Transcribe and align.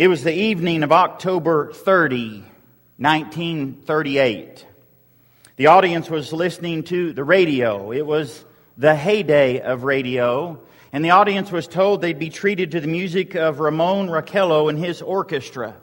It 0.00 0.08
was 0.08 0.24
the 0.24 0.32
evening 0.32 0.82
of 0.82 0.92
October 0.92 1.74
30, 1.74 2.42
1938. 2.96 4.66
The 5.56 5.66
audience 5.66 6.08
was 6.08 6.32
listening 6.32 6.84
to 6.84 7.12
the 7.12 7.22
radio. 7.22 7.92
It 7.92 8.06
was 8.06 8.46
the 8.78 8.94
heyday 8.94 9.60
of 9.60 9.84
radio, 9.84 10.58
and 10.94 11.04
the 11.04 11.10
audience 11.10 11.52
was 11.52 11.68
told 11.68 12.00
they'd 12.00 12.18
be 12.18 12.30
treated 12.30 12.70
to 12.70 12.80
the 12.80 12.88
music 12.88 13.34
of 13.34 13.60
Ramon 13.60 14.08
Raquello 14.08 14.70
and 14.70 14.78
his 14.78 15.02
orchestra. 15.02 15.76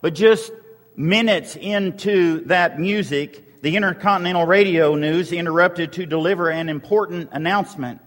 But 0.00 0.14
just 0.14 0.50
minutes 0.96 1.56
into 1.56 2.46
that 2.46 2.80
music, 2.80 3.60
the 3.60 3.76
Intercontinental 3.76 4.46
Radio 4.46 4.94
News 4.94 5.30
interrupted 5.30 5.92
to 5.92 6.06
deliver 6.06 6.48
an 6.48 6.70
important 6.70 7.28
announcement. 7.32 8.00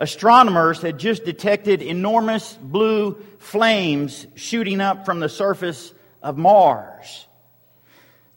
Astronomers 0.00 0.80
had 0.80 0.98
just 0.98 1.26
detected 1.26 1.82
enormous 1.82 2.58
blue 2.60 3.22
flames 3.38 4.26
shooting 4.34 4.80
up 4.80 5.04
from 5.04 5.20
the 5.20 5.28
surface 5.28 5.92
of 6.22 6.38
Mars. 6.38 7.26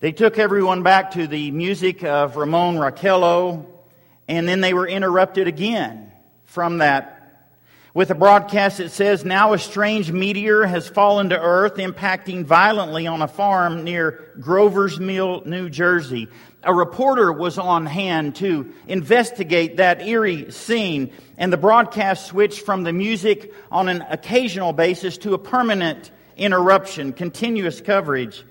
They 0.01 0.11
took 0.11 0.37
everyone 0.37 0.83
back 0.83 1.11
to 1.11 1.25
the 1.25 1.51
music 1.51 2.03
of 2.03 2.35
Ramon 2.35 2.75
Raquello, 2.75 3.65
and 4.27 4.45
then 4.45 4.59
they 4.59 4.73
were 4.73 4.85
interrupted 4.85 5.47
again 5.47 6.11
from 6.43 6.79
that 6.79 7.23
with 7.93 8.09
a 8.09 8.15
broadcast 8.15 8.79
that 8.79 8.91
says, 8.91 9.23
Now 9.23 9.53
a 9.53 9.57
strange 9.57 10.11
meteor 10.11 10.65
has 10.65 10.89
fallen 10.89 11.29
to 11.29 11.39
earth, 11.39 11.75
impacting 11.75 12.43
violently 12.43 13.07
on 13.07 13.21
a 13.21 13.27
farm 13.27 13.85
near 13.85 14.33
Grover's 14.39 14.99
Mill, 14.99 15.43
New 15.45 15.69
Jersey. 15.69 16.27
A 16.65 16.73
reporter 16.73 17.31
was 17.31 17.57
on 17.57 17.85
hand 17.85 18.35
to 18.37 18.73
investigate 18.87 19.77
that 19.77 20.01
eerie 20.01 20.49
scene, 20.51 21.11
and 21.37 21.51
the 21.51 21.57
broadcast 21.57 22.27
switched 22.27 22.61
from 22.65 22.83
the 22.83 22.93
music 22.93 23.53
on 23.69 23.89
an 23.89 24.01
occasional 24.09 24.71
basis 24.71 25.17
to 25.19 25.33
a 25.33 25.37
permanent 25.37 26.11
interruption, 26.37 27.11
continuous 27.11 27.81
coverage. 27.81 28.45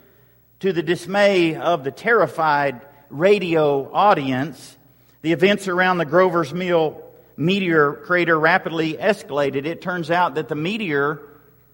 To 0.60 0.72
the 0.72 0.82
dismay 0.82 1.56
of 1.56 1.84
the 1.84 1.90
terrified 1.90 2.82
radio 3.08 3.90
audience, 3.92 4.76
the 5.22 5.32
events 5.32 5.66
around 5.66 5.98
the 5.98 6.04
Grover's 6.04 6.52
Mill 6.52 7.02
meteor 7.36 7.94
crater 7.94 8.38
rapidly 8.38 8.94
escalated. 8.94 9.64
It 9.64 9.80
turns 9.80 10.10
out 10.10 10.34
that 10.34 10.48
the 10.48 10.54
meteor 10.54 11.20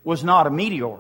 was 0.05 0.23
not 0.25 0.47
a 0.47 0.51
meteor. 0.51 0.99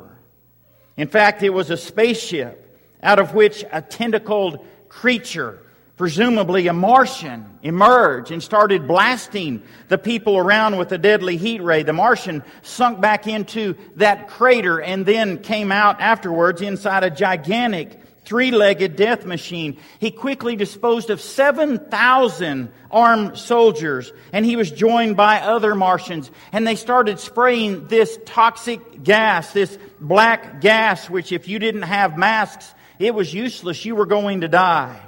In 0.97 1.09
fact, 1.09 1.43
it 1.43 1.51
was 1.51 1.71
a 1.71 1.77
spaceship 1.77 2.65
out 3.03 3.19
of 3.19 3.35
which 3.35 3.65
a 3.71 3.81
tentacled 3.81 4.67
creature, 4.89 5.59
presumably 5.97 6.67
a 6.69 6.73
Martian, 6.73 7.59
emerged 7.63 8.31
and 8.31 8.43
started 8.43 8.87
blasting 8.87 9.63
the 9.89 9.99
people 9.99 10.37
around 10.37 10.79
with 10.79 10.93
a 10.93 10.99
deadly 10.99 11.37
heat 11.37 11.63
ray. 11.63 11.83
The 11.83 11.93
Martian 11.93 12.43
sunk 12.63 13.01
back 13.01 13.27
into 13.27 13.77
that 13.97 14.29
crater 14.29 14.81
and 14.81 15.05
then 15.05 15.39
came 15.39 15.73
out 15.73 16.01
afterwards 16.01 16.63
inside 16.63 17.05
a 17.05 17.11
gigantic 17.11 18.01
three-legged 18.29 18.95
death 18.95 19.25
machine. 19.25 19.79
He 20.01 20.11
quickly 20.11 20.55
disposed 20.55 21.09
of 21.09 21.19
7,000 21.19 22.71
armed 22.91 23.39
soldiers 23.39 24.13
and 24.35 24.45
he 24.45 24.55
was 24.55 24.71
joined 24.71 25.17
by 25.17 25.41
other 25.41 25.75
Martians 25.75 26.31
and 26.53 26.67
they 26.67 26.77
started 26.77 27.19
spraying 27.19 27.89
this 27.89 28.19
toxic 28.27 29.03
gas, 29.03 29.55
this 29.55 29.79
black 29.99 30.61
gas, 30.61 31.09
which 31.09 31.33
if 31.33 31.49
you 31.49 31.59
didn't 31.59 31.83
have 31.83 32.19
masks, 32.19 32.75
it 32.99 33.15
was 33.15 33.33
useless. 33.33 33.85
You 33.85 33.95
were 33.95 34.07
going 34.07 34.43
to 34.43 34.49
die. 34.49 35.01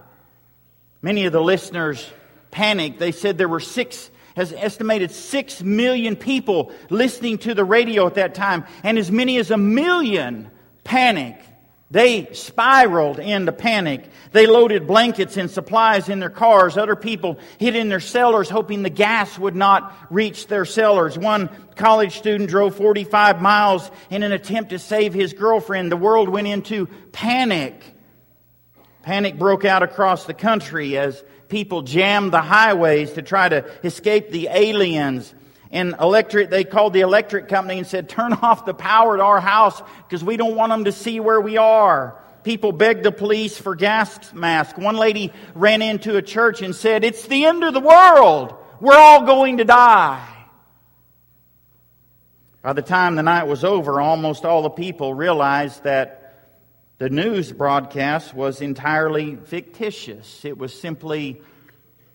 Many 1.02 1.26
of 1.26 1.32
the 1.32 1.40
listeners 1.40 2.08
panicked. 2.50 2.98
They 2.98 3.12
said 3.12 3.38
there 3.38 3.48
were 3.48 3.60
six, 3.60 4.10
has 4.36 4.52
estimated 4.52 5.10
six 5.10 5.62
million 5.62 6.16
people 6.16 6.72
listening 6.90 7.38
to 7.38 7.54
the 7.54 7.64
radio 7.64 8.06
at 8.06 8.14
that 8.14 8.34
time, 8.34 8.64
and 8.82 8.98
as 8.98 9.10
many 9.10 9.38
as 9.38 9.50
a 9.50 9.56
million 9.56 10.50
panicked. 10.84 11.44
They 11.92 12.32
spiraled 12.32 13.18
into 13.18 13.50
panic. 13.50 14.04
They 14.30 14.46
loaded 14.46 14.86
blankets 14.86 15.36
and 15.36 15.50
supplies 15.50 16.08
in 16.08 16.20
their 16.20 16.30
cars. 16.30 16.76
Other 16.78 16.94
people 16.94 17.40
hid 17.58 17.74
in 17.74 17.88
their 17.88 17.98
cellars 17.98 18.48
hoping 18.48 18.84
the 18.84 18.90
gas 18.90 19.36
would 19.36 19.56
not 19.56 19.92
reach 20.08 20.46
their 20.46 20.64
cellars. 20.64 21.18
One 21.18 21.48
college 21.74 22.16
student 22.16 22.48
drove 22.48 22.76
45 22.76 23.42
miles 23.42 23.90
in 24.08 24.22
an 24.22 24.30
attempt 24.30 24.70
to 24.70 24.78
save 24.78 25.12
his 25.12 25.32
girlfriend. 25.32 25.90
The 25.90 25.96
world 25.96 26.28
went 26.28 26.46
into 26.46 26.86
panic. 27.10 27.82
Panic 29.02 29.36
broke 29.36 29.64
out 29.64 29.82
across 29.82 30.26
the 30.26 30.34
country 30.34 30.96
as 30.96 31.24
people 31.48 31.82
jammed 31.82 32.32
the 32.32 32.40
highways 32.40 33.14
to 33.14 33.22
try 33.22 33.48
to 33.48 33.64
escape 33.82 34.30
the 34.30 34.46
aliens 34.48 35.34
and 35.70 35.94
electric, 36.00 36.50
they 36.50 36.64
called 36.64 36.92
the 36.92 37.00
electric 37.00 37.48
company 37.48 37.78
and 37.78 37.86
said, 37.86 38.08
turn 38.08 38.32
off 38.42 38.66
the 38.66 38.74
power 38.74 39.14
at 39.14 39.20
our 39.20 39.40
house 39.40 39.80
because 40.06 40.24
we 40.24 40.36
don't 40.36 40.56
want 40.56 40.70
them 40.70 40.84
to 40.84 40.92
see 40.92 41.20
where 41.20 41.40
we 41.40 41.56
are. 41.56 42.16
People 42.42 42.72
begged 42.72 43.04
the 43.04 43.12
police 43.12 43.56
for 43.56 43.74
gas 43.74 44.32
masks. 44.32 44.78
One 44.78 44.96
lady 44.96 45.32
ran 45.54 45.82
into 45.82 46.16
a 46.16 46.22
church 46.22 46.62
and 46.62 46.74
said, 46.74 47.04
it's 47.04 47.26
the 47.26 47.44
end 47.44 47.64
of 47.64 47.74
the 47.74 47.80
world. 47.80 48.54
We're 48.80 48.96
all 48.96 49.26
going 49.26 49.58
to 49.58 49.64
die. 49.64 50.26
By 52.62 52.72
the 52.72 52.82
time 52.82 53.16
the 53.16 53.22
night 53.22 53.46
was 53.46 53.62
over, 53.62 54.00
almost 54.00 54.44
all 54.44 54.62
the 54.62 54.70
people 54.70 55.14
realized 55.14 55.84
that 55.84 56.20
the 56.98 57.08
news 57.08 57.52
broadcast 57.52 58.34
was 58.34 58.60
entirely 58.60 59.36
fictitious. 59.36 60.44
It 60.44 60.58
was 60.58 60.78
simply 60.78 61.40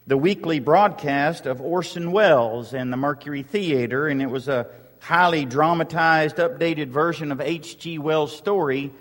the 0.07 0.17
weekly 0.17 0.59
broadcast 0.59 1.47
of 1.47 1.61
Orson 1.61 2.11
Welles 2.11 2.73
and 2.73 2.93
the 2.93 2.97
Mercury 2.97 3.41
Theater, 3.41 4.07
and 4.07 4.21
it 4.21 4.29
was 4.29 4.47
a 4.47 4.67
highly 4.99 5.45
dramatized, 5.45 6.38
updated 6.38 6.89
version 6.89 7.31
of 7.31 7.41
H.G. 7.41 7.97
Wells' 7.97 8.35
story, 8.35 8.93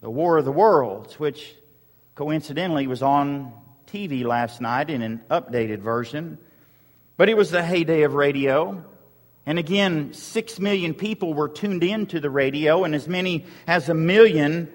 The 0.00 0.10
War 0.10 0.38
of 0.38 0.44
the 0.44 0.52
Worlds, 0.52 1.18
which 1.18 1.54
coincidentally 2.14 2.86
was 2.86 3.02
on 3.02 3.54
TV 3.86 4.22
last 4.24 4.60
night 4.60 4.90
in 4.90 5.00
an 5.00 5.22
updated 5.30 5.78
version. 5.78 6.36
But 7.16 7.30
it 7.30 7.36
was 7.36 7.50
the 7.50 7.62
heyday 7.62 8.02
of 8.02 8.12
radio. 8.12 8.84
And 9.46 9.58
again, 9.58 10.12
six 10.12 10.60
million 10.60 10.92
people 10.92 11.32
were 11.32 11.48
tuned 11.48 11.82
in 11.82 12.06
to 12.06 12.20
the 12.20 12.30
radio, 12.30 12.84
and 12.84 12.94
as 12.94 13.08
many 13.08 13.46
as 13.66 13.88
a 13.88 13.94
million 13.94 14.68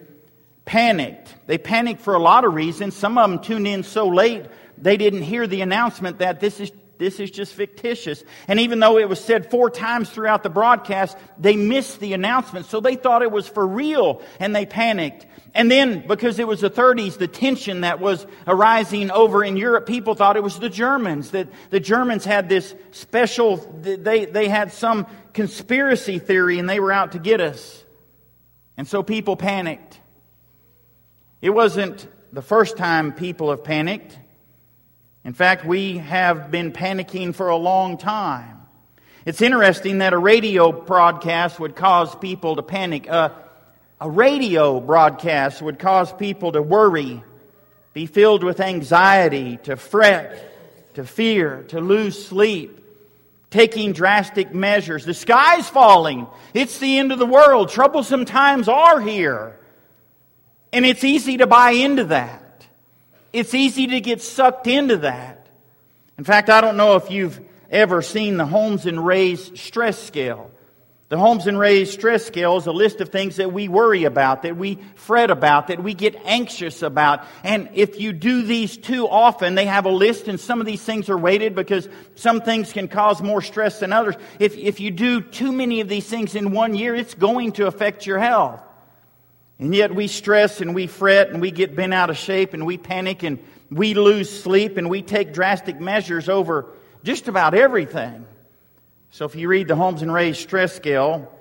panicked. 0.65 1.35
They 1.45 1.57
panicked 1.57 2.01
for 2.01 2.15
a 2.15 2.21
lot 2.21 2.43
of 2.43 2.53
reasons. 2.53 2.95
Some 2.95 3.17
of 3.17 3.29
them 3.29 3.39
tuned 3.39 3.67
in 3.67 3.83
so 3.83 4.07
late 4.07 4.45
they 4.77 4.97
didn't 4.97 5.23
hear 5.23 5.47
the 5.47 5.61
announcement 5.61 6.19
that 6.19 6.39
this 6.39 6.59
is 6.59 6.71
this 6.97 7.19
is 7.19 7.31
just 7.31 7.53
fictitious. 7.53 8.23
And 8.47 8.59
even 8.59 8.79
though 8.79 8.97
it 8.97 9.07
was 9.07 9.19
said 9.23 9.51
four 9.51 9.69
times 9.69 10.09
throughout 10.09 10.43
the 10.43 10.49
broadcast, 10.49 11.17
they 11.37 11.55
missed 11.55 11.99
the 11.99 12.13
announcement. 12.13 12.65
So 12.65 12.79
they 12.79 12.95
thought 12.95 13.21
it 13.21 13.31
was 13.31 13.47
for 13.47 13.65
real 13.65 14.21
and 14.39 14.55
they 14.55 14.65
panicked. 14.65 15.25
And 15.53 15.71
then, 15.71 16.05
because 16.07 16.39
it 16.39 16.47
was 16.47 16.61
the 16.61 16.69
30s, 16.69 17.17
the 17.17 17.27
tension 17.27 17.81
that 17.81 17.99
was 17.99 18.27
arising 18.45 19.09
over 19.09 19.43
in 19.43 19.57
Europe, 19.57 19.87
people 19.87 20.13
thought 20.13 20.37
it 20.37 20.43
was 20.43 20.59
the 20.59 20.69
Germans, 20.69 21.31
that 21.31 21.47
the 21.69 21.79
Germans 21.79 22.25
had 22.25 22.49
this 22.49 22.75
special, 22.91 23.57
they, 23.81 24.25
they 24.25 24.47
had 24.47 24.71
some 24.73 25.07
conspiracy 25.33 26.19
theory 26.19 26.59
and 26.59 26.69
they 26.69 26.79
were 26.79 26.91
out 26.91 27.13
to 27.13 27.19
get 27.19 27.41
us. 27.41 27.83
And 28.75 28.87
so 28.87 29.01
people 29.01 29.35
panicked. 29.35 29.99
It 31.41 31.49
wasn't 31.49 32.07
the 32.33 32.41
first 32.41 32.77
time 32.77 33.13
people 33.13 33.49
have 33.49 33.63
panicked. 33.63 34.17
In 35.27 35.33
fact, 35.33 35.65
we 35.65 35.97
have 35.97 36.51
been 36.51 36.71
panicking 36.71 37.35
for 37.35 37.49
a 37.49 37.57
long 37.57 37.97
time. 37.97 38.61
It's 39.25 39.41
interesting 39.41 39.97
that 39.97 40.13
a 40.13 40.17
radio 40.17 40.71
broadcast 40.71 41.59
would 41.59 41.75
cause 41.75 42.15
people 42.15 42.55
to 42.55 42.63
panic. 42.63 43.09
Uh, 43.09 43.31
a 43.99 44.09
radio 44.09 44.79
broadcast 44.79 45.61
would 45.61 45.79
cause 45.79 46.13
people 46.13 46.53
to 46.53 46.61
worry, 46.61 47.21
be 47.91 48.05
filled 48.05 48.41
with 48.41 48.61
anxiety, 48.61 49.57
to 49.63 49.75
fret, 49.75 50.93
to 50.93 51.03
fear, 51.03 51.63
to 51.63 51.81
lose 51.81 52.25
sleep, 52.25 52.81
taking 53.49 53.91
drastic 53.91 54.53
measures. 54.53 55.03
The 55.03 55.13
sky's 55.13 55.67
falling. 55.67 56.25
It's 56.53 56.79
the 56.79 56.99
end 56.99 57.11
of 57.11 57.19
the 57.19 57.25
world. 57.25 57.67
Troublesome 57.67 58.23
times 58.23 58.69
are 58.69 59.01
here. 59.01 59.59
And 60.71 60.85
it's 60.85 61.03
easy 61.03 61.35
to 61.39 61.47
buy 61.47 61.71
into 61.71 62.05
that. 62.05 62.46
It's 63.37 63.53
easy 63.53 63.85
to 63.85 64.01
get 64.01 64.23
sucked 64.23 64.65
into 64.65 64.97
that. 64.97 65.45
In 66.17 66.23
fact, 66.23 66.49
I 66.49 66.59
don't 66.59 66.75
know 66.75 66.95
if 66.95 67.11
you've 67.11 67.39
ever 67.69 68.01
seen 68.01 68.37
the 68.37 68.47
Holmes 68.47 68.87
and 68.87 69.05
Rahe's 69.05 69.51
stress 69.61 70.01
scale. 70.01 70.49
The 71.09 71.19
Holmes 71.19 71.45
and 71.45 71.59
Rahe's 71.59 71.91
stress 71.91 72.25
scale 72.25 72.57
is 72.57 72.65
a 72.65 72.71
list 72.71 72.99
of 72.99 73.09
things 73.09 73.35
that 73.35 73.53
we 73.53 73.67
worry 73.67 74.05
about, 74.05 74.41
that 74.41 74.57
we 74.57 74.79
fret 74.95 75.29
about, 75.29 75.67
that 75.67 75.83
we 75.83 75.93
get 75.93 76.15
anxious 76.25 76.81
about. 76.81 77.25
And 77.43 77.69
if 77.75 77.99
you 77.99 78.11
do 78.11 78.41
these 78.41 78.75
too 78.75 79.07
often, 79.07 79.53
they 79.53 79.67
have 79.67 79.85
a 79.85 79.91
list 79.91 80.27
and 80.27 80.39
some 80.39 80.59
of 80.59 80.65
these 80.65 80.81
things 80.81 81.07
are 81.07 81.17
weighted 81.17 81.53
because 81.53 81.87
some 82.15 82.41
things 82.41 82.73
can 82.73 82.87
cause 82.87 83.21
more 83.21 83.43
stress 83.43 83.81
than 83.81 83.93
others. 83.93 84.15
If, 84.39 84.57
if 84.57 84.79
you 84.79 84.89
do 84.89 85.21
too 85.21 85.51
many 85.51 85.81
of 85.81 85.87
these 85.87 86.07
things 86.07 86.33
in 86.33 86.53
one 86.53 86.73
year, 86.73 86.95
it's 86.95 87.13
going 87.13 87.51
to 87.53 87.67
affect 87.67 88.07
your 88.07 88.17
health. 88.17 88.66
And 89.59 89.73
yet 89.73 89.93
we 89.95 90.07
stress 90.07 90.61
and 90.61 90.75
we 90.75 90.87
fret 90.87 91.29
and 91.29 91.41
we 91.41 91.51
get 91.51 91.75
bent 91.75 91.93
out 91.93 92.09
of 92.09 92.17
shape 92.17 92.53
and 92.53 92.65
we 92.65 92.77
panic 92.77 93.23
and 93.23 93.39
we 93.71 93.95
lose 93.95 94.29
sleep 94.43 94.77
and 94.77 94.89
we 94.89 95.01
take 95.01 95.33
drastic 95.33 95.79
measures 95.79 96.29
over 96.29 96.67
just 97.03 97.27
about 97.27 97.53
everything. 97.53 98.25
So 99.09 99.25
if 99.25 99.35
you 99.35 99.47
read 99.47 99.67
the 99.67 99.75
Holmes 99.75 100.01
and 100.01 100.11
Rahe 100.11 100.35
stress 100.35 100.75
scale, 100.75 101.31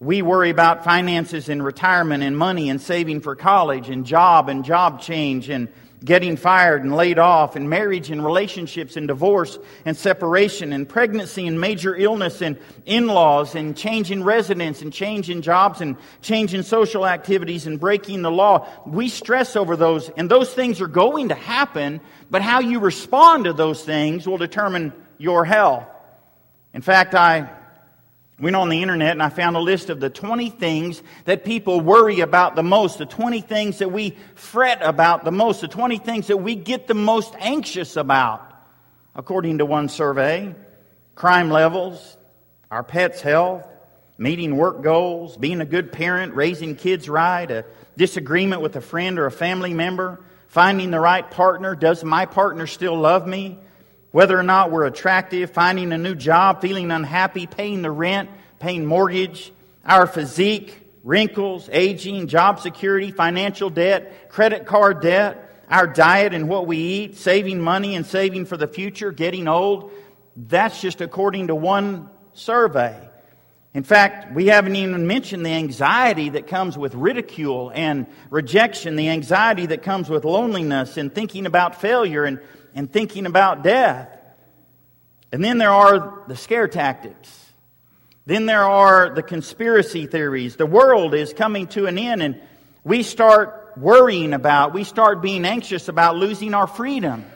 We 0.00 0.22
worry 0.22 0.50
about 0.50 0.84
finances 0.84 1.48
and 1.48 1.64
retirement 1.64 2.22
and 2.22 2.38
money 2.38 2.70
and 2.70 2.80
saving 2.80 3.20
for 3.20 3.34
college 3.34 3.90
and 3.90 4.06
job 4.06 4.48
and 4.48 4.64
job 4.64 5.00
change 5.00 5.48
and 5.48 5.68
getting 6.04 6.36
fired 6.36 6.84
and 6.84 6.94
laid 6.94 7.18
off 7.18 7.56
and 7.56 7.68
marriage 7.68 8.10
and 8.10 8.24
relationships 8.24 8.96
and 8.96 9.08
divorce 9.08 9.58
and 9.84 9.96
separation 9.96 10.72
and 10.72 10.88
pregnancy 10.88 11.46
and 11.46 11.60
major 11.60 11.94
illness 11.96 12.40
and 12.40 12.56
in-laws 12.86 13.54
and 13.54 13.76
change 13.76 14.10
in 14.10 14.22
residence 14.22 14.80
and 14.80 14.92
change 14.92 15.28
in 15.28 15.42
jobs 15.42 15.80
and 15.80 15.96
change 16.22 16.54
in 16.54 16.62
social 16.62 17.06
activities 17.06 17.66
and 17.66 17.80
breaking 17.80 18.22
the 18.22 18.30
law. 18.30 18.68
We 18.86 19.08
stress 19.08 19.56
over 19.56 19.76
those 19.76 20.08
and 20.10 20.30
those 20.30 20.52
things 20.52 20.80
are 20.80 20.88
going 20.88 21.30
to 21.30 21.34
happen, 21.34 22.00
but 22.30 22.42
how 22.42 22.60
you 22.60 22.78
respond 22.78 23.44
to 23.44 23.52
those 23.52 23.82
things 23.82 24.26
will 24.26 24.38
determine 24.38 24.92
your 25.18 25.44
health. 25.44 25.84
In 26.72 26.82
fact, 26.82 27.14
I 27.14 27.57
went 28.40 28.56
on 28.56 28.68
the 28.68 28.82
internet 28.82 29.12
and 29.12 29.22
I 29.22 29.28
found 29.28 29.56
a 29.56 29.60
list 29.60 29.90
of 29.90 30.00
the 30.00 30.10
20 30.10 30.50
things 30.50 31.02
that 31.24 31.44
people 31.44 31.80
worry 31.80 32.20
about 32.20 32.54
the 32.54 32.62
most, 32.62 32.98
the 32.98 33.06
20 33.06 33.40
things 33.40 33.78
that 33.78 33.90
we 33.90 34.16
fret 34.34 34.78
about 34.82 35.24
the 35.24 35.32
most, 35.32 35.60
the 35.60 35.68
20 35.68 35.98
things 35.98 36.28
that 36.28 36.36
we 36.36 36.54
get 36.54 36.86
the 36.86 36.94
most 36.94 37.34
anxious 37.38 37.96
about. 37.96 38.44
According 39.14 39.58
to 39.58 39.66
one 39.66 39.88
survey, 39.88 40.54
crime 41.16 41.50
levels, 41.50 42.16
our 42.70 42.84
pets' 42.84 43.20
health, 43.20 43.66
meeting 44.18 44.56
work 44.56 44.82
goals, 44.82 45.36
being 45.36 45.60
a 45.60 45.66
good 45.66 45.90
parent, 45.90 46.34
raising 46.34 46.76
kids 46.76 47.08
right, 47.08 47.50
a 47.50 47.64
disagreement 47.96 48.62
with 48.62 48.76
a 48.76 48.80
friend 48.80 49.18
or 49.18 49.26
a 49.26 49.30
family 49.32 49.74
member, 49.74 50.20
finding 50.46 50.90
the 50.90 51.00
right 51.00 51.28
partner, 51.30 51.74
does 51.74 52.04
my 52.04 52.26
partner 52.26 52.66
still 52.66 52.96
love 52.96 53.26
me? 53.26 53.58
Whether 54.18 54.36
or 54.36 54.42
not 54.42 54.72
we're 54.72 54.84
attractive, 54.84 55.48
finding 55.48 55.92
a 55.92 55.96
new 55.96 56.16
job, 56.16 56.60
feeling 56.60 56.90
unhappy, 56.90 57.46
paying 57.46 57.82
the 57.82 57.90
rent, 57.92 58.28
paying 58.58 58.84
mortgage, 58.84 59.52
our 59.84 60.08
physique, 60.08 60.76
wrinkles, 61.04 61.68
aging, 61.70 62.26
job 62.26 62.58
security, 62.58 63.12
financial 63.12 63.70
debt, 63.70 64.28
credit 64.28 64.66
card 64.66 65.00
debt, 65.02 65.62
our 65.70 65.86
diet 65.86 66.34
and 66.34 66.48
what 66.48 66.66
we 66.66 66.78
eat, 66.78 67.16
saving 67.16 67.60
money 67.60 67.94
and 67.94 68.04
saving 68.04 68.44
for 68.44 68.56
the 68.56 68.66
future, 68.66 69.12
getting 69.12 69.46
old. 69.46 69.92
That's 70.36 70.80
just 70.80 71.00
according 71.00 71.46
to 71.46 71.54
one 71.54 72.10
survey. 72.32 73.08
In 73.72 73.84
fact, 73.84 74.34
we 74.34 74.46
haven't 74.46 74.74
even 74.74 75.06
mentioned 75.06 75.46
the 75.46 75.50
anxiety 75.50 76.30
that 76.30 76.48
comes 76.48 76.76
with 76.76 76.92
ridicule 76.96 77.70
and 77.72 78.08
rejection, 78.30 78.96
the 78.96 79.10
anxiety 79.10 79.66
that 79.66 79.84
comes 79.84 80.10
with 80.10 80.24
loneliness 80.24 80.96
and 80.96 81.14
thinking 81.14 81.46
about 81.46 81.80
failure 81.80 82.24
and 82.24 82.40
and 82.78 82.92
thinking 82.92 83.26
about 83.26 83.64
death. 83.64 84.08
And 85.32 85.42
then 85.42 85.58
there 85.58 85.72
are 85.72 86.22
the 86.28 86.36
scare 86.36 86.68
tactics. 86.68 87.28
Then 88.24 88.46
there 88.46 88.62
are 88.62 89.12
the 89.12 89.22
conspiracy 89.22 90.06
theories. 90.06 90.54
The 90.54 90.64
world 90.64 91.12
is 91.12 91.32
coming 91.32 91.66
to 91.68 91.86
an 91.86 91.98
end, 91.98 92.22
and 92.22 92.40
we 92.84 93.02
start 93.02 93.72
worrying 93.76 94.32
about, 94.32 94.74
we 94.74 94.84
start 94.84 95.20
being 95.20 95.44
anxious 95.44 95.88
about 95.88 96.16
losing 96.16 96.54
our 96.54 96.68
freedom 96.68 97.26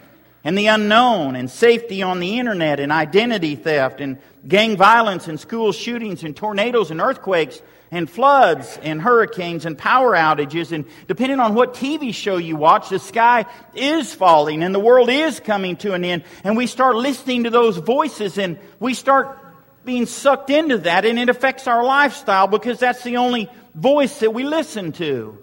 and 0.45 0.57
the 0.57 0.69
unknown 0.69 1.35
and 1.35 1.51
safety 1.51 2.03
on 2.03 2.21
the 2.21 2.39
internet 2.39 2.79
and 2.79 2.93
identity 2.93 3.57
theft 3.57 4.01
and 4.01 4.19
gang 4.47 4.77
violence 4.77 5.27
and 5.27 5.41
school 5.41 5.73
shootings 5.73 6.23
and 6.23 6.37
tornadoes 6.37 6.93
and 6.93 7.01
earthquakes 7.01 7.61
and 7.93 8.11
floods 8.11 8.79
and 8.83 9.01
hurricanes 9.01 9.67
and 9.67 9.77
power 9.77 10.13
outages. 10.13 10.73
And 10.73 10.87
depending 11.07 11.39
on 11.39 11.55
what 11.55 11.75
TV 11.75 12.13
show 12.13 12.39
you 12.39 12.57
watch, 12.57 12.89
the 12.89 12.99
sky 12.99 13.45
is 13.75 14.13
falling 14.13 14.63
and 14.63 14.75
the 14.75 14.81
world 14.81 15.11
is 15.11 15.39
coming 15.39 15.77
to 15.77 15.93
an 15.93 16.03
end. 16.03 16.25
And 16.43 16.57
we 16.57 16.67
start 16.67 16.97
listening 16.97 17.45
to 17.45 17.51
those 17.51 17.77
voices 17.77 18.39
and 18.39 18.59
we 18.81 18.95
start 18.95 19.39
being 19.85 20.07
sucked 20.07 20.49
into 20.49 20.79
that 20.79 21.05
and 21.05 21.19
it 21.19 21.29
affects 21.29 21.69
our 21.69 21.85
lifestyle 21.85 22.47
because 22.47 22.79
that's 22.79 23.03
the 23.05 23.19
only 23.19 23.51
voice 23.75 24.21
that 24.21 24.33
we 24.33 24.45
listen 24.45 24.93
to 24.93 25.39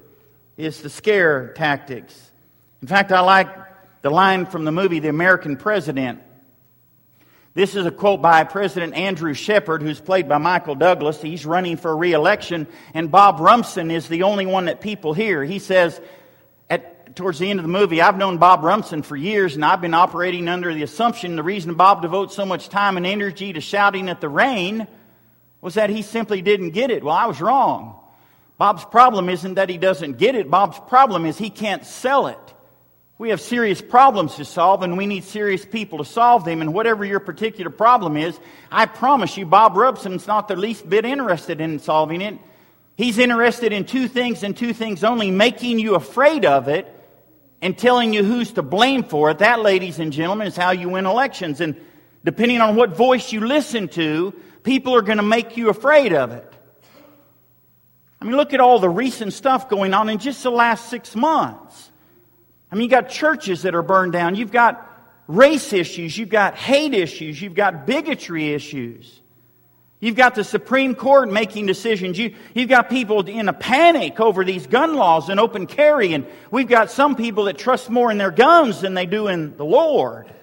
is 0.58 0.82
the 0.82 0.90
scare 0.90 1.54
tactics. 1.54 2.32
In 2.82 2.88
fact, 2.88 3.12
I 3.12 3.20
like 3.20 3.50
the 4.02 4.10
line 4.10 4.48
from 4.48 4.66
the 4.66 4.72
movie 4.72 5.00
The 5.00 5.10
American 5.10 5.56
President 5.56 6.20
this 7.56 7.76
is 7.76 7.86
a 7.86 7.92
quote 7.92 8.22
by 8.22 8.44
President 8.44 8.94
Andrew 8.94 9.34
Shepard, 9.34 9.82
who's 9.82 10.00
played 10.00 10.30
by 10.30 10.38
Michael 10.38 10.76
Douglas. 10.76 11.22
He's 11.22 11.46
running 11.46 11.78
for 11.78 11.96
reelection, 11.96 12.68
and 12.94 13.10
Bob 13.10 13.40
Rumson 13.40 13.90
is 13.90 14.08
the 14.08 14.24
only 14.24 14.46
one 14.46 14.66
that 14.66 14.82
people 14.82 15.14
hear. 15.14 15.44
He 15.44 15.58
says, 15.58 16.00
at, 16.70 17.16
towards 17.16 17.40
the 17.40 17.50
end 17.50 17.60
of 17.60 17.64
the 17.64 17.72
movie, 17.72 18.02
I've 18.02 18.18
known 18.18 18.38
Bob 18.38 18.64
Rumson 18.64 19.02
for 19.02 19.16
years, 19.16 19.56
and 19.56 19.66
I've 19.66 19.82
been 19.82 19.96
operating 19.96 20.48
under 20.48 20.74
the 20.74 20.84
assumption 20.84 21.36
the 21.36 21.44
reason 21.44 21.74
Bob 21.74 22.04
devotes 22.04 22.36
so 22.36 22.46
much 22.46 22.70
time 22.70 22.98
and 22.98 23.06
energy 23.06 23.52
to 23.54 23.62
shouting 23.62 24.10
at 24.10 24.22
the 24.22 24.30
rain 24.30 24.88
was 25.60 25.74
that 25.74 25.90
he 25.90 26.04
simply 26.04 26.42
didn't 26.42 26.70
get 26.70 26.92
it. 26.92 27.04
Well, 27.04 27.16
I 27.16 27.26
was 27.26 27.42
wrong. 27.42 28.00
Bob's 28.60 28.86
problem 28.86 29.28
isn't 29.28 29.56
that 29.56 29.70
he 29.70 29.78
doesn't 29.78 30.18
get 30.18 30.36
it. 30.36 30.52
Bob's 30.52 30.80
problem 30.88 31.26
is 31.26 31.38
he 31.38 31.50
can't 31.50 31.86
sell 31.86 32.28
it. 32.28 32.49
We 33.20 33.32
have 33.32 33.42
serious 33.42 33.82
problems 33.82 34.36
to 34.36 34.46
solve 34.46 34.82
and 34.82 34.98
we 34.98 35.06
need 35.06 35.26
serious 35.26 35.66
people 35.66 35.98
to 35.98 36.06
solve 36.06 36.46
them. 36.46 36.62
And 36.62 36.74
whatever 36.74 37.04
your 37.04 37.20
particular 37.20 37.70
problem 37.70 38.16
is, 38.16 38.40
I 38.72 38.86
promise 38.86 39.36
you, 39.36 39.46
Bob 39.46 39.76
Rumson's 39.76 40.26
not 40.26 40.48
the 40.48 40.56
least 40.56 40.90
bit 40.90 41.04
interested 41.04 41.60
in 41.60 41.80
solving 41.80 42.22
it. 42.22 42.40
He's 42.96 43.18
interested 43.18 43.74
in 43.74 43.84
two 43.84 44.08
things 44.08 44.42
and 44.44 44.56
two 44.56 44.72
things 44.72 45.04
only, 45.04 45.32
making 45.32 45.80
you 45.80 45.96
afraid 45.96 46.46
of 46.46 46.70
it 46.70 46.88
and 47.62 47.78
telling 47.78 48.14
you 48.14 48.24
who's 48.24 48.54
to 48.54 48.62
blame 48.62 49.04
for 49.04 49.30
it. 49.32 49.40
That, 49.40 49.60
ladies 49.60 50.00
and 50.00 50.14
gentlemen, 50.14 50.48
is 50.48 50.56
how 50.56 50.72
you 50.72 50.88
win 50.88 51.06
elections. 51.06 51.60
And 51.60 51.76
depending 52.24 52.62
on 52.62 52.78
what 52.78 52.96
voice 52.96 53.34
you 53.34 53.42
listen 53.42 53.90
to, 53.90 54.34
people 54.64 54.96
are 54.96 55.02
going 55.02 55.18
to 55.18 55.24
make 55.24 55.58
you 55.58 55.68
afraid 55.68 56.14
of 56.14 56.32
it. 56.32 56.54
I 58.22 58.24
mean, 58.24 58.38
look 58.38 58.54
at 58.54 58.62
all 58.62 58.80
the 58.80 58.90
recent 58.90 59.34
stuff 59.34 59.68
going 59.70 59.94
on 59.94 60.08
in 60.08 60.20
just 60.20 60.42
the 60.42 60.52
last 60.52 60.90
six 60.90 61.18
months. 61.18 61.89
I 62.72 62.76
mean, 62.76 62.84
you've 62.84 62.92
got 62.92 63.10
churches 63.10 63.64
that 63.64 63.76
are 63.76 63.82
burned 63.82 64.14
down. 64.14 64.36
You've 64.36 64.52
got 64.52 64.86
race 65.28 65.74
issues. 65.74 66.18
You've 66.18 66.30
got 66.30 66.56
hate 66.56 66.94
issues. 66.94 67.42
You've 67.42 67.56
got 67.56 67.86
bigotry 67.86 68.54
issues. 68.54 69.22
You've 70.00 70.16
got 70.16 70.36
the 70.36 70.44
Supreme 70.44 70.96
Court 70.96 71.30
making 71.30 71.66
decisions. 71.66 72.18
You, 72.18 72.34
have 72.56 72.70
got 72.70 72.90
people 72.90 73.28
in 73.28 73.50
a 73.50 73.54
panic 73.54 74.20
over 74.20 74.46
these 74.46 74.66
gun 74.66 74.96
laws 74.96 75.28
and 75.28 75.40
open 75.40 75.68
carry. 75.68 76.14
And 76.14 76.26
we've 76.52 76.70
got 76.70 76.90
some 76.90 77.16
people 77.16 77.46
that 77.46 77.58
trust 77.58 77.90
more 77.90 78.10
in 78.10 78.18
their 78.18 78.32
guns 78.32 78.82
than 78.82 78.94
they 78.94 79.06
do 79.06 79.28
in 79.28 79.58
the 79.58 79.66
Lord. 79.66 80.34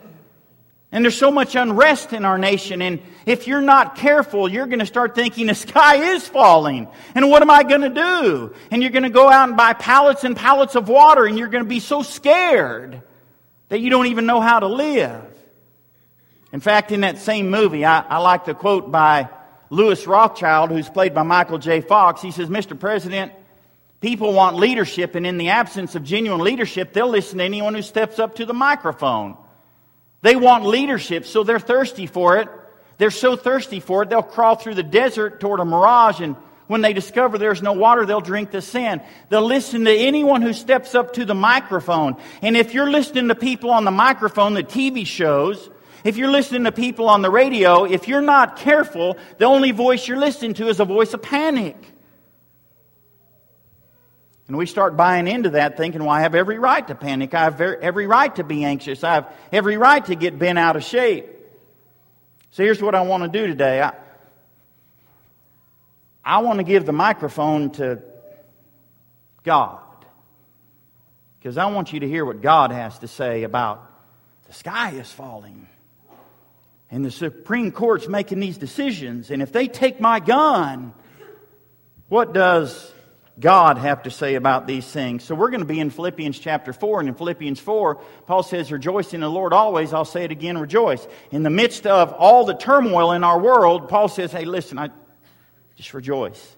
And 0.93 1.05
there's 1.05 1.19
so 1.19 1.31
much 1.31 1.57
unrest 1.57 2.13
in 2.13 2.25
our 2.25 2.39
nation. 2.39 2.81
And 2.81 3.03
if 3.27 3.47
you're 3.47 3.61
not 3.61 3.97
careful, 3.97 4.49
you're 4.49 4.67
going 4.67 4.79
to 4.79 4.87
start 4.87 5.15
thinking 5.15 5.47
the 5.47 5.55
sky 5.55 6.15
is 6.15 6.27
falling. 6.27 6.89
And 7.15 7.29
what 7.29 7.43
am 7.43 7.51
I 7.51 7.65
going 7.65 7.81
to 7.81 7.89
do? 7.91 8.55
And 8.71 8.83
you're 8.83 8.93
going 8.93 9.03
to 9.03 9.11
go 9.11 9.29
out 9.29 9.49
and 9.49 9.57
buy 9.57 9.73
pallets 9.73 10.25
and 10.25 10.37
pallets 10.37 10.75
of 10.75 10.89
water 10.89 11.27
and 11.27 11.39
you're 11.39 11.49
going 11.49 11.65
to 11.65 11.69
be 11.69 11.81
so 11.81 12.03
scared 12.03 13.03
that 13.69 13.81
you 13.81 13.91
don't 13.91 14.07
even 14.07 14.27
know 14.27 14.41
how 14.41 14.61
to 14.61 14.69
live. 14.69 15.23
In 16.53 16.61
fact, 16.61 16.93
in 16.93 17.01
that 17.01 17.19
same 17.19 17.51
movie, 17.51 17.85
I, 17.85 18.01
I 18.01 18.19
like 18.19 18.45
the 18.45 18.55
quote 18.55 18.91
by 18.91 19.29
Lewis 19.71 20.07
Rothschild, 20.07 20.71
who's 20.71 20.89
played 20.89 21.13
by 21.13 21.25
Michael 21.25 21.59
J. 21.59 21.81
Fox. 21.81 22.23
He 22.23 22.31
says, 22.31 22.49
Mr. 22.49 22.79
President, 22.79 23.33
people 24.01 24.33
want 24.33 24.57
leadership, 24.57 25.17
and 25.17 25.27
in 25.27 25.39
the 25.39 25.49
absence 25.49 25.97
of 25.97 26.05
genuine 26.05 26.41
leadership, 26.41 26.93
they'll 26.93 27.09
listen 27.09 27.39
to 27.39 27.45
anyone 27.45 27.75
who 27.75 27.83
steps 27.83 28.19
up 28.19 28.37
to 28.37 28.47
the 28.47 28.55
microphone. 28.55 29.37
They 30.23 30.37
want 30.37 30.65
leadership, 30.65 31.27
so 31.27 31.45
they're 31.45 31.59
thirsty 31.59 32.07
for 32.07 32.39
it. 32.39 32.49
They're 32.99 33.11
so 33.11 33.37
thirsty 33.37 33.81
for 33.81 34.03
it, 34.03 34.11
they'll 34.11 34.23
crawl 34.23 34.57
through 34.57 34.75
the 34.75 34.83
desert 34.83 35.41
toward 35.41 35.61
a 35.61 35.65
mirage, 35.65 36.21
and 36.21 36.37
when 36.67 36.81
they 36.81 36.93
discover 36.93 37.39
there's 37.39 37.63
no 37.63 37.75
water, 37.75 38.07
they'll 38.07 38.21
drink 38.21 38.51
the 38.51 38.63
sand. 38.63 39.03
They'll 39.29 39.47
listen 39.47 39.85
to 39.85 39.95
anyone 39.95 40.43
who 40.43 40.53
steps 40.53 40.95
up 40.95 41.13
to 41.15 41.25
the 41.25 41.35
microphone. 41.35 42.17
And 42.43 42.57
if 42.57 42.75
you're 42.75 42.91
listening 42.91 43.29
to 43.29 43.35
people 43.35 43.71
on 43.71 43.85
the 43.85 43.93
microphone, 43.93 44.55
the 44.55 44.65
TV 44.65 45.07
shows, 45.07 45.71
if 46.03 46.17
you're 46.17 46.31
listening 46.31 46.65
to 46.65 46.73
people 46.73 47.09
on 47.09 47.23
the 47.23 47.31
radio, 47.31 47.85
if 47.85 48.09
you're 48.09 48.21
not 48.21 48.57
careful, 48.57 49.17
the 49.39 49.45
only 49.45 49.71
voice 49.71 50.09
you're 50.09 50.19
listening 50.19 50.55
to 50.55 50.69
is 50.69 50.81
a 50.81 50.85
voice 50.85 51.15
of 51.15 51.23
panic. 51.23 51.77
And 54.49 54.57
we 54.57 54.67
start 54.67 54.97
buying 54.97 55.27
into 55.27 55.51
that 55.51 55.77
thinking, 55.77 56.01
well, 56.03 56.11
I 56.11 56.21
have 56.21 56.35
every 56.35 56.59
right 56.59 56.87
to 56.87 56.95
panic. 56.95 57.35
I 57.35 57.45
have 57.45 57.61
every 57.61 58.07
right 58.07 58.35
to 58.37 58.45
be 58.45 58.65
anxious. 58.65 59.03
I 59.03 59.15
have 59.15 59.33
every 59.51 59.77
right 59.77 60.05
to 60.05 60.15
get 60.15 60.39
bent 60.39 60.59
out 60.59 60.77
of 60.77 60.85
shape. 60.85 61.27
So 62.53 62.63
here's 62.63 62.81
what 62.81 62.95
I 62.95 63.03
want 63.03 63.25
to 63.25 63.29
do 63.29 63.47
today. 63.49 63.83
I, 63.83 63.93
I 66.25 66.39
want 66.39 66.59
to 66.59 66.65
give 66.65 66.87
the 66.87 66.93
microphone 66.93 67.71
to 67.73 68.03
God. 69.43 69.81
Because 71.39 71.59
I 71.59 71.67
want 71.67 71.93
you 71.93 72.01
to 72.01 72.09
hear 72.09 72.25
what 72.25 72.41
God 72.41 72.71
has 72.71 72.99
to 73.01 73.09
say 73.09 73.43
about 73.43 73.91
the 74.47 74.53
sky 74.53 74.93
is 74.93 75.11
falling. 75.11 75.67
And 76.89 77.05
the 77.05 77.11
Supreme 77.11 77.73
Court's 77.73 78.07
making 78.07 78.39
these 78.39 78.59
decisions. 78.59 79.33
And 79.33 79.43
if 79.43 79.51
they 79.51 79.67
take 79.67 80.01
my 80.01 80.21
gun, 80.21 80.95
what 82.09 82.33
does 82.33 82.93
God 83.39 83.77
have 83.77 84.05
to 84.05 84.11
say 84.11 84.35
about 84.35 84.67
these 84.67 84.87
things. 84.87 85.23
So 85.23 85.35
we're 85.35 85.51
going 85.51 85.61
to 85.61 85.67
be 85.67 85.79
in 85.79 85.91
Philippians 85.91 86.39
chapter 86.39 86.73
4. 86.73 87.01
And 87.01 87.09
in 87.09 87.15
Philippians 87.15 87.61
4, 87.61 87.97
Paul 88.27 88.43
says, 88.43 88.73
Rejoice 88.73 89.13
in 89.13 89.21
the 89.21 89.29
Lord 89.29 89.53
always. 89.53 89.93
I'll 89.93 90.07
say 90.07 90.25
it 90.25 90.31
again, 90.31 90.57
rejoice. 90.57 91.07
In 91.31 91.43
the 91.43 91.51
midst 91.51 91.87
of 91.87 92.13
all 92.13 92.47
the 92.47 92.55
turmoil 92.55 93.13
in 93.13 93.25
our 93.25 93.39
world, 93.39 93.89
Paul 93.89 94.09
says, 94.09 94.33
Hey, 94.33 94.47
listen, 94.47 94.79
I 94.79 94.89
just 95.75 95.93
rejoice. 95.93 96.57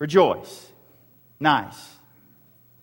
Rejoice. 0.00 0.72
Nice. 1.38 1.76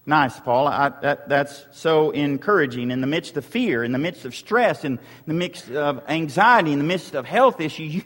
Nice, 0.05 0.39
Paul. 0.39 0.67
I, 0.67 0.89
that, 1.01 1.27
that's 1.27 1.65
so 1.71 2.11
encouraging. 2.11 2.91
In 2.91 3.01
the 3.01 3.07
midst 3.07 3.35
of 3.35 3.43
fear, 3.43 3.83
in 3.83 3.91
the 3.91 3.97
midst 3.97 4.23
of 4.23 4.35
stress, 4.35 4.85
in 4.85 4.99
the 5.25 5.33
midst 5.33 5.69
of 5.69 6.03
anxiety, 6.07 6.71
in 6.71 6.77
the 6.77 6.85
midst 6.85 7.15
of 7.15 7.25
health 7.25 7.59
issues, 7.59 7.93
you, 7.93 8.03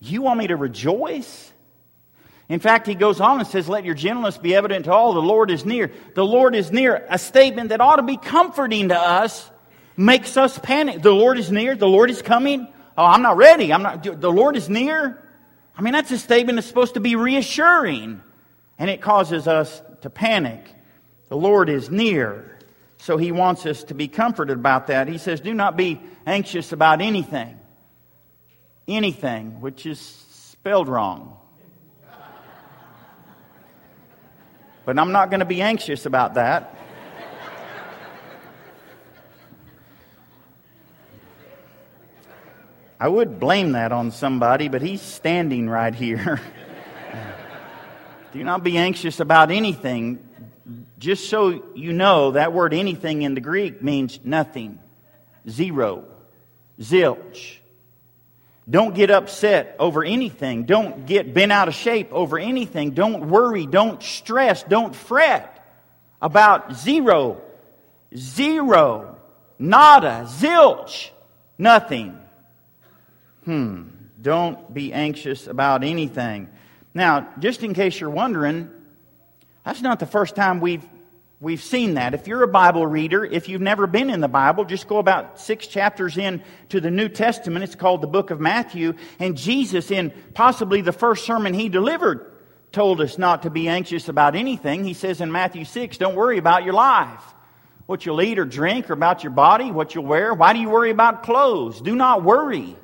you 0.00 0.22
want 0.22 0.38
me 0.38 0.48
to 0.48 0.56
rejoice? 0.56 1.52
In 2.48 2.60
fact, 2.60 2.86
he 2.86 2.94
goes 2.94 3.20
on 3.20 3.40
and 3.40 3.48
says, 3.48 3.68
Let 3.68 3.84
your 3.84 3.94
gentleness 3.94 4.38
be 4.38 4.54
evident 4.54 4.84
to 4.84 4.92
all. 4.92 5.14
The 5.14 5.20
Lord 5.20 5.50
is 5.50 5.64
near. 5.64 5.90
The 6.14 6.24
Lord 6.24 6.54
is 6.54 6.70
near. 6.70 7.04
A 7.08 7.18
statement 7.18 7.70
that 7.70 7.80
ought 7.80 7.96
to 7.96 8.02
be 8.02 8.16
comforting 8.16 8.88
to 8.88 8.98
us 8.98 9.50
makes 9.96 10.36
us 10.36 10.58
panic. 10.58 11.02
The 11.02 11.12
Lord 11.12 11.38
is 11.38 11.50
near. 11.50 11.74
The 11.74 11.88
Lord 11.88 12.10
is 12.10 12.22
coming. 12.22 12.68
Oh, 12.96 13.04
I'm 13.04 13.22
not 13.22 13.36
ready. 13.36 13.72
I'm 13.72 13.82
not, 13.82 14.02
the 14.02 14.30
Lord 14.30 14.56
is 14.56 14.68
near. 14.68 15.22
I 15.76 15.82
mean, 15.82 15.92
that's 15.92 16.10
a 16.10 16.18
statement 16.18 16.56
that's 16.56 16.68
supposed 16.68 16.94
to 16.94 17.00
be 17.00 17.16
reassuring. 17.16 18.20
And 18.78 18.90
it 18.90 19.02
causes 19.02 19.48
us 19.48 19.82
to 20.02 20.10
panic. 20.10 20.64
The 21.28 21.36
Lord 21.36 21.68
is 21.68 21.90
near. 21.90 22.58
So 22.98 23.16
he 23.16 23.32
wants 23.32 23.66
us 23.66 23.84
to 23.84 23.94
be 23.94 24.08
comforted 24.08 24.56
about 24.56 24.86
that. 24.86 25.08
He 25.08 25.18
says, 25.18 25.40
Do 25.40 25.52
not 25.52 25.76
be 25.76 26.00
anxious 26.26 26.72
about 26.72 27.00
anything. 27.00 27.58
Anything, 28.86 29.60
which 29.60 29.84
is 29.84 29.98
spelled 29.98 30.88
wrong. 30.88 31.36
But 34.86 35.00
I'm 35.00 35.10
not 35.10 35.30
going 35.30 35.40
to 35.40 35.46
be 35.46 35.60
anxious 35.60 36.06
about 36.06 36.34
that. 36.34 36.72
I 42.98 43.08
would 43.08 43.40
blame 43.40 43.72
that 43.72 43.90
on 43.90 44.12
somebody, 44.12 44.68
but 44.68 44.80
he's 44.80 45.02
standing 45.02 45.68
right 45.68 45.94
here. 45.94 46.40
Do 48.32 48.44
not 48.44 48.62
be 48.62 48.78
anxious 48.78 49.18
about 49.18 49.50
anything. 49.50 50.20
Just 50.98 51.28
so 51.28 51.64
you 51.74 51.92
know, 51.92 52.30
that 52.30 52.52
word 52.52 52.72
anything 52.72 53.22
in 53.22 53.34
the 53.34 53.40
Greek 53.40 53.82
means 53.82 54.20
nothing, 54.22 54.78
zero, 55.48 56.04
zilch. 56.80 57.56
Don't 58.68 58.94
get 58.94 59.10
upset 59.10 59.76
over 59.78 60.04
anything. 60.04 60.64
Don't 60.64 61.06
get 61.06 61.32
bent 61.32 61.52
out 61.52 61.68
of 61.68 61.74
shape 61.74 62.12
over 62.12 62.38
anything. 62.38 62.90
Don't 62.90 63.28
worry. 63.28 63.64
Don't 63.66 64.02
stress. 64.02 64.64
Don't 64.64 64.94
fret 64.94 65.64
about 66.20 66.74
zero, 66.74 67.40
zero, 68.16 69.18
nada, 69.58 70.26
zilch, 70.28 71.10
nothing. 71.58 72.18
Hmm. 73.44 73.82
Don't 74.20 74.72
be 74.74 74.92
anxious 74.92 75.46
about 75.46 75.84
anything. 75.84 76.48
Now, 76.92 77.28
just 77.38 77.62
in 77.62 77.74
case 77.74 78.00
you're 78.00 78.10
wondering, 78.10 78.70
that's 79.64 79.82
not 79.82 80.00
the 80.00 80.06
first 80.06 80.34
time 80.34 80.60
we've 80.60 80.84
We've 81.38 81.62
seen 81.62 81.94
that. 81.94 82.14
If 82.14 82.26
you're 82.26 82.42
a 82.42 82.48
Bible 82.48 82.86
reader, 82.86 83.22
if 83.22 83.48
you've 83.48 83.60
never 83.60 83.86
been 83.86 84.08
in 84.08 84.20
the 84.20 84.28
Bible, 84.28 84.64
just 84.64 84.88
go 84.88 84.96
about 84.96 85.38
six 85.38 85.66
chapters 85.66 86.16
in 86.16 86.42
to 86.70 86.80
the 86.80 86.90
New 86.90 87.10
Testament. 87.10 87.62
It's 87.62 87.74
called 87.74 88.00
the 88.00 88.06
book 88.06 88.30
of 88.30 88.40
Matthew. 88.40 88.94
And 89.18 89.36
Jesus, 89.36 89.90
in 89.90 90.12
possibly 90.32 90.80
the 90.80 90.92
first 90.92 91.26
sermon 91.26 91.52
he 91.52 91.68
delivered, 91.68 92.32
told 92.72 93.02
us 93.02 93.18
not 93.18 93.42
to 93.42 93.50
be 93.50 93.68
anxious 93.68 94.08
about 94.08 94.34
anything. 94.34 94.84
He 94.84 94.94
says 94.94 95.20
in 95.20 95.30
Matthew 95.30 95.66
6, 95.66 95.98
don't 95.98 96.14
worry 96.14 96.38
about 96.38 96.64
your 96.64 96.72
life. 96.72 97.22
What 97.84 98.06
you'll 98.06 98.22
eat 98.22 98.38
or 98.38 98.46
drink 98.46 98.88
or 98.88 98.94
about 98.94 99.22
your 99.22 99.30
body, 99.30 99.70
what 99.70 99.94
you'll 99.94 100.06
wear. 100.06 100.32
Why 100.32 100.54
do 100.54 100.58
you 100.58 100.70
worry 100.70 100.90
about 100.90 101.22
clothes? 101.22 101.82
Do 101.82 101.94
not 101.94 102.24
worry. 102.24 102.76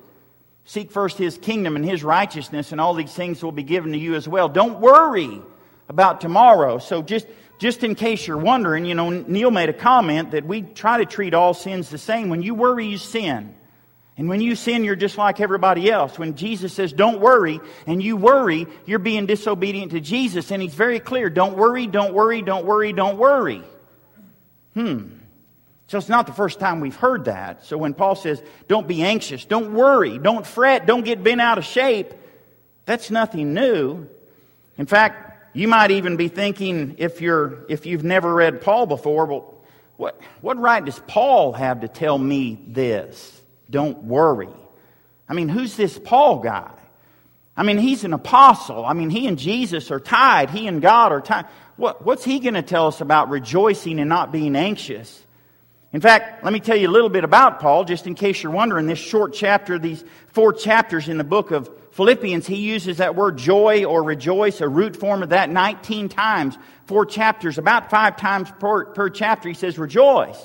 Seek 0.64 0.92
first 0.92 1.16
his 1.16 1.38
kingdom 1.38 1.74
and 1.74 1.84
his 1.84 2.04
righteousness, 2.04 2.70
and 2.70 2.80
all 2.80 2.94
these 2.94 3.12
things 3.12 3.42
will 3.42 3.50
be 3.50 3.64
given 3.64 3.92
to 3.92 3.98
you 3.98 4.14
as 4.14 4.28
well. 4.28 4.48
Don't 4.48 4.78
worry 4.78 5.40
about 5.88 6.20
tomorrow. 6.20 6.78
So 6.78 7.02
just 7.02 7.26
just 7.62 7.84
in 7.84 7.94
case 7.94 8.26
you're 8.26 8.36
wondering, 8.36 8.84
you 8.84 8.96
know, 8.96 9.08
Neil 9.10 9.52
made 9.52 9.68
a 9.68 9.72
comment 9.72 10.32
that 10.32 10.44
we 10.44 10.62
try 10.62 10.98
to 10.98 11.06
treat 11.06 11.32
all 11.32 11.54
sins 11.54 11.90
the 11.90 11.96
same. 11.96 12.28
When 12.28 12.42
you 12.42 12.56
worry, 12.56 12.88
you 12.88 12.98
sin. 12.98 13.54
And 14.16 14.28
when 14.28 14.40
you 14.40 14.56
sin, 14.56 14.82
you're 14.82 14.96
just 14.96 15.16
like 15.16 15.38
everybody 15.38 15.88
else. 15.88 16.18
When 16.18 16.34
Jesus 16.34 16.72
says, 16.72 16.92
don't 16.92 17.20
worry, 17.20 17.60
and 17.86 18.02
you 18.02 18.16
worry, 18.16 18.66
you're 18.84 18.98
being 18.98 19.26
disobedient 19.26 19.92
to 19.92 20.00
Jesus. 20.00 20.50
And 20.50 20.60
he's 20.60 20.74
very 20.74 20.98
clear 20.98 21.30
don't 21.30 21.56
worry, 21.56 21.86
don't 21.86 22.12
worry, 22.14 22.42
don't 22.42 22.66
worry, 22.66 22.92
don't 22.92 23.16
worry. 23.16 23.62
Hmm. 24.74 25.18
So 25.86 25.98
it's 25.98 26.08
not 26.08 26.26
the 26.26 26.32
first 26.32 26.58
time 26.58 26.80
we've 26.80 26.96
heard 26.96 27.26
that. 27.26 27.64
So 27.64 27.78
when 27.78 27.94
Paul 27.94 28.16
says, 28.16 28.42
don't 28.66 28.88
be 28.88 29.04
anxious, 29.04 29.44
don't 29.44 29.72
worry, 29.72 30.18
don't 30.18 30.44
fret, 30.44 30.84
don't 30.84 31.04
get 31.04 31.22
bent 31.22 31.40
out 31.40 31.58
of 31.58 31.64
shape, 31.64 32.12
that's 32.86 33.08
nothing 33.08 33.54
new. 33.54 34.08
In 34.78 34.86
fact, 34.86 35.31
you 35.52 35.68
might 35.68 35.90
even 35.90 36.16
be 36.16 36.28
thinking, 36.28 36.96
if, 36.98 37.20
you're, 37.20 37.64
if 37.68 37.86
you've 37.86 38.04
never 38.04 38.32
read 38.32 38.60
Paul 38.60 38.86
before, 38.86 39.26
well, 39.26 39.54
what, 39.96 40.20
what 40.40 40.58
right 40.58 40.84
does 40.84 40.98
Paul 41.06 41.52
have 41.52 41.82
to 41.82 41.88
tell 41.88 42.16
me 42.18 42.58
this? 42.66 43.40
Don't 43.70 44.04
worry. 44.04 44.48
I 45.28 45.34
mean, 45.34 45.48
who's 45.48 45.76
this 45.76 45.98
Paul 45.98 46.40
guy? 46.40 46.70
I 47.56 47.62
mean, 47.62 47.78
he's 47.78 48.04
an 48.04 48.12
apostle. 48.12 48.84
I 48.84 48.94
mean, 48.94 49.10
he 49.10 49.26
and 49.26 49.38
Jesus 49.38 49.90
are 49.90 50.00
tied. 50.00 50.50
He 50.50 50.66
and 50.66 50.80
God 50.80 51.12
are 51.12 51.20
tied. 51.20 51.46
What, 51.76 52.04
what's 52.04 52.24
he 52.24 52.40
going 52.40 52.54
to 52.54 52.62
tell 52.62 52.86
us 52.86 53.00
about 53.00 53.28
rejoicing 53.28 53.98
and 53.98 54.08
not 54.08 54.32
being 54.32 54.56
anxious? 54.56 55.21
In 55.92 56.00
fact, 56.00 56.42
let 56.42 56.52
me 56.52 56.60
tell 56.60 56.76
you 56.76 56.88
a 56.88 56.90
little 56.90 57.10
bit 57.10 57.22
about 57.22 57.60
Paul, 57.60 57.84
just 57.84 58.06
in 58.06 58.14
case 58.14 58.42
you're 58.42 58.52
wondering. 58.52 58.86
This 58.86 58.98
short 58.98 59.34
chapter, 59.34 59.78
these 59.78 60.02
four 60.28 60.54
chapters 60.54 61.08
in 61.08 61.18
the 61.18 61.24
book 61.24 61.50
of 61.50 61.70
Philippians, 61.92 62.46
he 62.46 62.56
uses 62.56 62.96
that 62.96 63.14
word 63.14 63.36
joy 63.36 63.84
or 63.84 64.02
rejoice, 64.02 64.62
a 64.62 64.68
root 64.68 64.96
form 64.96 65.22
of 65.22 65.28
that 65.28 65.50
19 65.50 66.08
times, 66.08 66.56
four 66.86 67.04
chapters, 67.04 67.58
about 67.58 67.90
five 67.90 68.16
times 68.16 68.50
per, 68.58 68.86
per 68.86 69.10
chapter. 69.10 69.48
He 69.48 69.54
says 69.54 69.78
rejoice. 69.78 70.42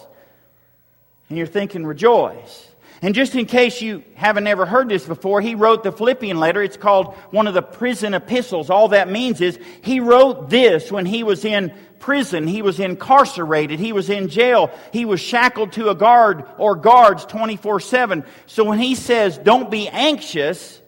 And 1.30 1.38
you're 1.38 1.48
thinking 1.48 1.86
rejoice. 1.86 2.68
And 3.02 3.14
just 3.14 3.36
in 3.36 3.46
case 3.46 3.82
you 3.82 4.04
haven't 4.16 4.48
ever 4.48 4.66
heard 4.66 4.90
this 4.90 5.06
before, 5.06 5.40
he 5.40 5.56
wrote 5.56 5.84
the 5.84 5.92
Philippian 5.92 6.40
letter. 6.40 6.64
It's 6.64 6.78
called 6.78 7.14
one 7.32 7.48
of 7.48 7.54
the 7.54 7.62
prison 7.62 8.16
epistles. 8.16 8.70
All 8.70 8.90
that 8.90 9.10
means 9.10 9.40
is 9.40 9.60
he 9.84 10.00
wrote 10.00 10.50
this 10.50 10.92
when 10.92 11.06
he 11.06 11.24
was 11.24 11.46
in 11.46 11.74
prison. 12.00 12.48
He 12.48 12.62
was 12.62 12.80
incarcerated. 12.80 13.80
He 13.80 13.94
was 13.94 14.10
in 14.10 14.30
jail. 14.30 14.72
He 14.94 15.06
was 15.06 15.20
shackled 15.20 15.74
to 15.74 15.90
a 15.90 15.96
guard 15.96 16.46
or 16.58 16.76
guards 16.76 17.26
24 17.26 17.80
7. 17.80 18.26
So 18.46 18.64
when 18.64 18.80
he 18.80 18.96
says, 18.96 19.38
don't 19.38 19.72
be 19.72 19.88
anxious, 19.88 20.82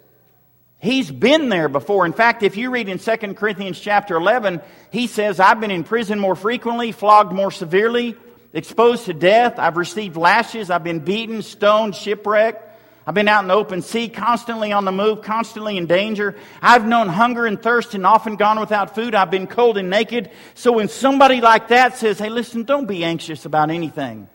He's 0.82 1.12
been 1.12 1.50
there 1.50 1.68
before. 1.68 2.06
In 2.06 2.14
fact, 2.14 2.42
if 2.42 2.56
you 2.56 2.72
read 2.72 2.88
in 2.88 3.00
2 3.00 3.18
Corinthians 3.34 3.80
chapter 3.80 4.16
11, 4.16 4.62
he 4.92 5.08
says, 5.08 5.40
I've 5.40 5.60
been 5.60 5.72
in 5.72 5.84
prison 5.84 6.20
more 6.20 6.38
frequently, 6.38 6.94
flogged 6.94 7.34
more 7.34 7.52
severely, 7.52 8.16
exposed 8.54 9.06
to 9.06 9.14
death. 9.14 9.60
I've 9.60 9.76
received 9.76 10.16
lashes. 10.16 10.70
I've 10.70 10.86
been 10.86 11.00
beaten, 11.00 11.42
stoned, 11.42 11.96
shipwrecked. 11.96 12.69
I've 13.10 13.16
been 13.16 13.28
out 13.28 13.42
in 13.44 13.48
the 13.48 13.56
open 13.56 13.82
sea, 13.82 14.08
constantly 14.08 14.72
on 14.72 14.86
the 14.86 14.92
move, 14.92 15.24
constantly 15.24 15.78
in 15.78 15.88
danger. 15.88 16.36
I've 16.62 16.86
known 16.86 17.08
hunger 17.08 17.48
and 17.48 17.60
thirst 17.60 17.96
and 17.96 18.06
often 18.06 18.36
gone 18.36 18.60
without 18.60 18.94
food. 18.94 19.16
I've 19.16 19.32
been 19.32 19.48
cold 19.48 19.80
and 19.80 19.90
naked. 19.90 20.30
So 20.54 20.74
when 20.74 20.90
somebody 20.90 21.42
like 21.42 21.70
that 21.70 21.98
says, 21.98 22.20
hey, 22.20 22.30
listen, 22.30 22.66
don't 22.66 22.86
be 22.86 23.04
anxious 23.04 23.46
about 23.46 23.72
anything, 23.72 24.30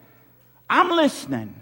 I'm 0.69 0.91
listening. 0.91 1.55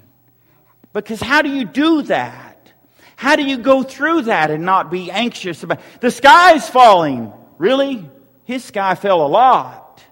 Because 0.94 1.20
how 1.20 1.42
do 1.42 1.50
you 1.50 1.66
do 1.66 2.00
that? 2.04 2.72
How 3.16 3.36
do 3.36 3.42
you 3.42 3.58
go 3.58 3.82
through 3.82 4.22
that 4.22 4.50
and 4.50 4.64
not 4.64 4.90
be 4.90 5.10
anxious 5.10 5.62
about 5.62 5.80
the 6.00 6.10
sky's 6.10 6.66
falling? 6.66 7.30
Really? 7.58 8.08
His 8.44 8.64
sky 8.64 8.94
fell 8.94 9.26
a 9.26 9.28
lot. 9.28 10.02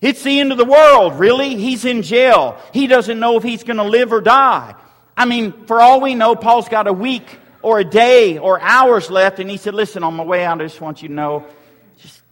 It's 0.00 0.24
the 0.24 0.40
end 0.40 0.50
of 0.50 0.58
the 0.58 0.64
world, 0.64 1.20
really? 1.20 1.54
He's 1.54 1.84
in 1.84 2.02
jail. 2.02 2.60
He 2.72 2.88
doesn't 2.88 3.20
know 3.20 3.36
if 3.36 3.44
he's 3.44 3.62
going 3.62 3.76
to 3.76 3.84
live 3.84 4.12
or 4.12 4.20
die. 4.20 4.74
I 5.16 5.24
mean, 5.24 5.66
for 5.66 5.80
all 5.80 6.00
we 6.00 6.14
know, 6.14 6.36
Paul's 6.36 6.68
got 6.68 6.86
a 6.86 6.92
week 6.92 7.38
or 7.62 7.78
a 7.78 7.84
day 7.84 8.38
or 8.38 8.60
hours 8.60 9.10
left, 9.10 9.38
and 9.38 9.50
he 9.50 9.56
said, 9.56 9.74
Listen, 9.74 10.02
on 10.02 10.14
my 10.14 10.24
way 10.24 10.44
out, 10.44 10.60
I 10.60 10.64
just 10.64 10.80
want 10.80 11.02
you 11.02 11.08
to 11.08 11.14
know, 11.14 11.46
just 11.98 12.22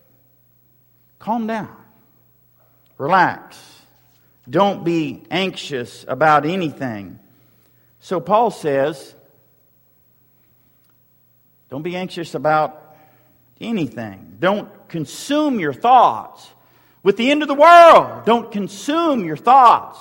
calm 1.18 1.46
down, 1.46 1.74
relax. 2.98 3.58
Don't 4.48 4.84
be 4.84 5.22
anxious 5.30 6.04
about 6.06 6.44
anything. 6.44 7.18
So 8.00 8.20
Paul 8.20 8.50
says, 8.50 9.14
don't 11.70 11.82
be 11.82 11.96
anxious 11.96 12.34
about 12.34 12.96
anything. 13.60 14.36
Don't 14.38 14.68
consume 14.88 15.58
your 15.58 15.72
thoughts 15.72 16.48
with 17.02 17.16
the 17.16 17.30
end 17.30 17.42
of 17.42 17.48
the 17.48 17.54
world. 17.54 18.26
Don't 18.26 18.52
consume 18.52 19.24
your 19.24 19.36
thoughts 19.36 19.98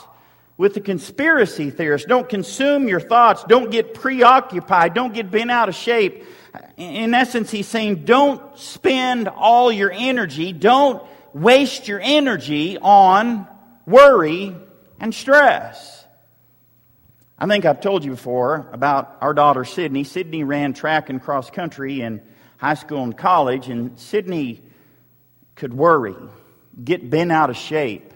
with 0.57 0.73
the 0.73 0.81
conspiracy 0.81 1.69
theorists. 1.69 2.07
Don't 2.07 2.29
consume 2.29 2.87
your 2.87 2.99
thoughts. 2.99 3.43
Don't 3.45 3.71
get 3.71 3.93
preoccupied. 3.93 4.93
Don't 4.93 5.13
get 5.13 5.31
bent 5.31 5.51
out 5.51 5.69
of 5.69 5.75
shape. 5.75 6.25
In 6.77 7.13
essence, 7.13 7.49
he's 7.49 7.67
saying 7.67 8.05
don't 8.05 8.57
spend 8.57 9.27
all 9.27 9.71
your 9.71 9.91
energy. 9.91 10.53
Don't 10.53 11.03
waste 11.33 11.87
your 11.87 11.99
energy 12.01 12.77
on 12.77 13.47
worry 13.85 14.55
and 14.99 15.13
stress. 15.13 16.05
I 17.37 17.47
think 17.47 17.65
I've 17.65 17.81
told 17.81 18.05
you 18.05 18.11
before 18.11 18.69
about 18.71 19.17
our 19.19 19.33
daughter 19.33 19.65
Sydney. 19.65 20.03
Sydney 20.03 20.43
ran 20.43 20.73
track 20.73 21.09
and 21.09 21.21
cross 21.21 21.49
country 21.49 22.01
in 22.01 22.21
high 22.57 22.75
school 22.75 23.03
and 23.03 23.17
college, 23.17 23.67
and 23.67 23.99
Sydney 23.99 24.61
could 25.55 25.73
worry, 25.73 26.15
get 26.81 27.09
bent 27.09 27.31
out 27.31 27.49
of 27.49 27.57
shape, 27.57 28.12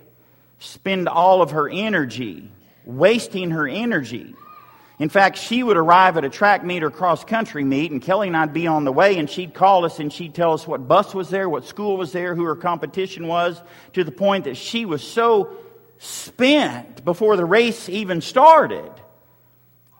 spend 0.59 1.07
all 1.07 1.41
of 1.41 1.51
her 1.51 1.69
energy, 1.69 2.51
wasting 2.85 3.51
her 3.51 3.67
energy. 3.67 4.35
In 4.99 5.09
fact, 5.09 5.37
she 5.37 5.61
would 5.61 5.77
arrive 5.77 6.17
at 6.17 6.25
a 6.25 6.29
track 6.29 6.63
meet 6.63 6.83
or 6.83 6.89
cross 6.89 7.23
country 7.23 7.63
meet, 7.63 7.91
and 7.91 8.01
Kelly 8.01 8.27
and 8.27 8.37
I'd 8.37 8.53
be 8.53 8.65
on 8.65 8.83
the 8.83 8.91
way, 8.91 9.17
and 9.19 9.29
she'd 9.29 9.53
call 9.53 9.85
us 9.85 9.99
and 9.99 10.11
she'd 10.11 10.33
tell 10.33 10.53
us 10.53 10.65
what 10.65 10.87
bus 10.87 11.13
was 11.13 11.29
there, 11.29 11.47
what 11.47 11.65
school 11.65 11.97
was 11.97 12.11
there, 12.11 12.33
who 12.33 12.43
her 12.45 12.55
competition 12.55 13.27
was, 13.27 13.61
to 13.93 14.03
the 14.03 14.11
point 14.11 14.45
that 14.45 14.57
she 14.57 14.85
was 14.85 15.03
so 15.03 15.55
spent 15.99 17.05
before 17.05 17.37
the 17.37 17.45
race 17.45 17.89
even 17.89 18.21
started. 18.21 18.91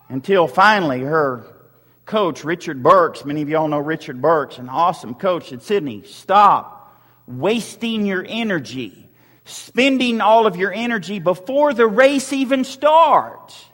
Until 0.09 0.47
finally, 0.47 1.01
her 1.01 1.45
coach, 2.05 2.43
Richard 2.43 2.81
Burks, 2.81 3.23
many 3.23 3.43
of 3.43 3.49
y'all 3.49 3.67
know 3.67 3.79
Richard 3.79 4.19
Burks, 4.19 4.57
an 4.57 4.69
awesome 4.69 5.13
coach 5.13 5.53
at 5.53 5.61
Sydney, 5.61 6.03
stop 6.05 6.97
wasting 7.27 8.05
your 8.05 8.25
energy, 8.27 9.06
spending 9.47 10.21
all 10.21 10.45
of 10.45 10.55
your 10.55 10.71
energy 10.71 11.19
before 11.19 11.73
the 11.73 11.87
race 11.87 12.31
even 12.33 12.63
starts. 12.63 13.65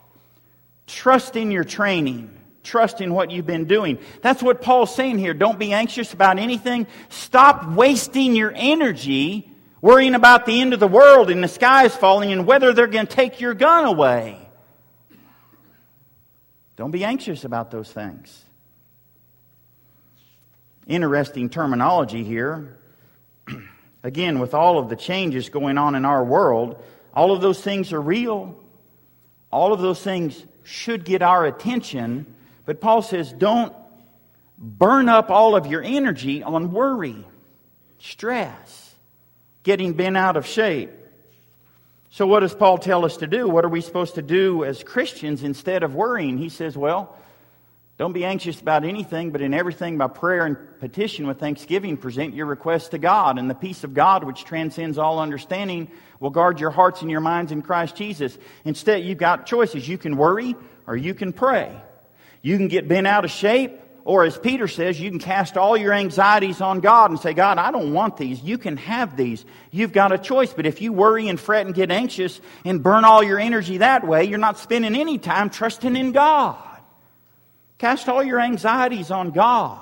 Trust 0.86 1.36
in 1.36 1.50
your 1.50 1.64
training. 1.64 2.30
Trust 2.62 3.00
in 3.00 3.12
what 3.12 3.30
you've 3.30 3.46
been 3.46 3.66
doing. 3.66 3.98
That's 4.22 4.42
what 4.42 4.62
Paul's 4.62 4.94
saying 4.94 5.18
here. 5.18 5.34
Don't 5.34 5.58
be 5.58 5.72
anxious 5.72 6.14
about 6.14 6.38
anything. 6.38 6.86
Stop 7.10 7.68
wasting 7.72 8.34
your 8.34 8.52
energy 8.54 9.50
worrying 9.82 10.14
about 10.14 10.46
the 10.46 10.62
end 10.62 10.72
of 10.72 10.80
the 10.80 10.88
world 10.88 11.28
and 11.28 11.44
the 11.44 11.48
sky 11.48 11.84
is 11.84 11.94
falling 11.94 12.32
and 12.32 12.46
whether 12.46 12.72
they're 12.72 12.86
going 12.86 13.06
to 13.06 13.14
take 13.14 13.38
your 13.38 13.52
gun 13.52 13.84
away. 13.84 14.38
Don't 16.76 16.90
be 16.90 17.04
anxious 17.04 17.44
about 17.44 17.70
those 17.70 17.92
things. 17.92 18.44
Interesting 20.86 21.50
terminology 21.50 22.24
here. 22.24 22.78
Again, 24.04 24.38
with 24.38 24.52
all 24.52 24.78
of 24.78 24.90
the 24.90 24.96
changes 24.96 25.48
going 25.48 25.78
on 25.78 25.94
in 25.94 26.04
our 26.04 26.22
world, 26.22 26.80
all 27.14 27.32
of 27.32 27.40
those 27.40 27.60
things 27.60 27.90
are 27.94 28.00
real. 28.00 28.54
All 29.50 29.72
of 29.72 29.80
those 29.80 30.02
things 30.02 30.44
should 30.62 31.06
get 31.06 31.22
our 31.22 31.46
attention. 31.46 32.26
But 32.66 32.82
Paul 32.82 33.00
says, 33.00 33.32
don't 33.32 33.74
burn 34.58 35.08
up 35.08 35.30
all 35.30 35.56
of 35.56 35.66
your 35.66 35.82
energy 35.82 36.42
on 36.42 36.70
worry, 36.70 37.24
stress, 37.98 38.94
getting 39.62 39.94
bent 39.94 40.18
out 40.18 40.36
of 40.36 40.46
shape. 40.46 40.90
So, 42.10 42.26
what 42.26 42.40
does 42.40 42.54
Paul 42.54 42.78
tell 42.78 43.06
us 43.06 43.16
to 43.16 43.26
do? 43.26 43.48
What 43.48 43.64
are 43.64 43.70
we 43.70 43.80
supposed 43.80 44.16
to 44.16 44.22
do 44.22 44.64
as 44.64 44.84
Christians 44.84 45.42
instead 45.42 45.82
of 45.82 45.94
worrying? 45.94 46.36
He 46.36 46.50
says, 46.50 46.76
well, 46.76 47.16
don't 47.96 48.12
be 48.12 48.24
anxious 48.24 48.60
about 48.60 48.84
anything, 48.84 49.30
but 49.30 49.40
in 49.40 49.54
everything 49.54 49.98
by 49.98 50.08
prayer 50.08 50.46
and 50.46 50.56
petition 50.80 51.28
with 51.28 51.38
thanksgiving, 51.38 51.96
present 51.96 52.34
your 52.34 52.46
requests 52.46 52.88
to 52.88 52.98
God. 52.98 53.38
And 53.38 53.48
the 53.48 53.54
peace 53.54 53.84
of 53.84 53.94
God, 53.94 54.24
which 54.24 54.44
transcends 54.44 54.98
all 54.98 55.20
understanding, 55.20 55.90
will 56.18 56.30
guard 56.30 56.58
your 56.58 56.70
hearts 56.70 57.02
and 57.02 57.10
your 57.10 57.20
minds 57.20 57.52
in 57.52 57.62
Christ 57.62 57.94
Jesus. 57.94 58.36
Instead, 58.64 59.04
you've 59.04 59.18
got 59.18 59.46
choices. 59.46 59.88
You 59.88 59.96
can 59.96 60.16
worry 60.16 60.56
or 60.86 60.96
you 60.96 61.14
can 61.14 61.32
pray. 61.32 61.80
You 62.42 62.56
can 62.56 62.66
get 62.66 62.88
bent 62.88 63.06
out 63.06 63.24
of 63.24 63.30
shape 63.30 63.80
or 64.04 64.24
as 64.24 64.36
Peter 64.36 64.68
says, 64.68 65.00
you 65.00 65.08
can 65.08 65.18
cast 65.18 65.56
all 65.56 65.76
your 65.76 65.92
anxieties 65.92 66.60
on 66.60 66.80
God 66.80 67.10
and 67.10 67.18
say, 67.18 67.32
God, 67.32 67.56
I 67.56 67.70
don't 67.70 67.94
want 67.94 68.18
these. 68.18 68.42
You 68.42 68.58
can 68.58 68.76
have 68.76 69.16
these. 69.16 69.46
You've 69.70 69.92
got 69.92 70.12
a 70.12 70.18
choice. 70.18 70.52
But 70.52 70.66
if 70.66 70.82
you 70.82 70.92
worry 70.92 71.28
and 71.28 71.40
fret 71.40 71.64
and 71.64 71.74
get 71.74 71.90
anxious 71.90 72.38
and 72.66 72.82
burn 72.82 73.06
all 73.06 73.22
your 73.22 73.38
energy 73.38 73.78
that 73.78 74.06
way, 74.06 74.24
you're 74.24 74.38
not 74.38 74.58
spending 74.58 74.94
any 74.94 75.16
time 75.16 75.48
trusting 75.48 75.96
in 75.96 76.12
God. 76.12 76.73
Cast 77.78 78.08
all 78.08 78.22
your 78.22 78.40
anxieties 78.40 79.10
on 79.10 79.30
God, 79.30 79.80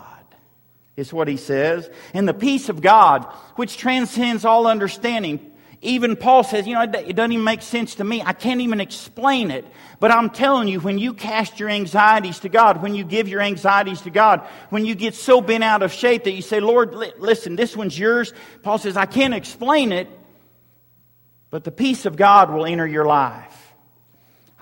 is 0.96 1.12
what 1.12 1.28
he 1.28 1.36
says. 1.36 1.88
And 2.14 2.28
the 2.28 2.34
peace 2.34 2.68
of 2.68 2.80
God, 2.80 3.24
which 3.56 3.76
transcends 3.76 4.44
all 4.44 4.66
understanding, 4.66 5.52
even 5.84 6.14
Paul 6.14 6.44
says, 6.44 6.66
you 6.66 6.74
know, 6.74 6.82
it 6.82 7.16
doesn't 7.16 7.32
even 7.32 7.44
make 7.44 7.60
sense 7.60 7.96
to 7.96 8.04
me. 8.04 8.22
I 8.22 8.34
can't 8.34 8.60
even 8.60 8.80
explain 8.80 9.50
it. 9.50 9.66
But 9.98 10.12
I'm 10.12 10.30
telling 10.30 10.68
you, 10.68 10.78
when 10.78 10.98
you 10.98 11.12
cast 11.12 11.58
your 11.58 11.68
anxieties 11.68 12.38
to 12.40 12.48
God, 12.48 12.82
when 12.82 12.94
you 12.94 13.02
give 13.02 13.26
your 13.26 13.40
anxieties 13.40 14.00
to 14.02 14.10
God, 14.10 14.46
when 14.70 14.84
you 14.84 14.94
get 14.94 15.16
so 15.16 15.40
bent 15.40 15.64
out 15.64 15.82
of 15.82 15.92
shape 15.92 16.24
that 16.24 16.32
you 16.32 16.42
say, 16.42 16.60
Lord, 16.60 16.94
listen, 17.18 17.56
this 17.56 17.76
one's 17.76 17.98
yours. 17.98 18.32
Paul 18.62 18.78
says, 18.78 18.96
I 18.96 19.06
can't 19.06 19.34
explain 19.34 19.90
it, 19.90 20.08
but 21.50 21.64
the 21.64 21.72
peace 21.72 22.06
of 22.06 22.16
God 22.16 22.52
will 22.52 22.64
enter 22.64 22.86
your 22.86 23.04
life. 23.04 23.61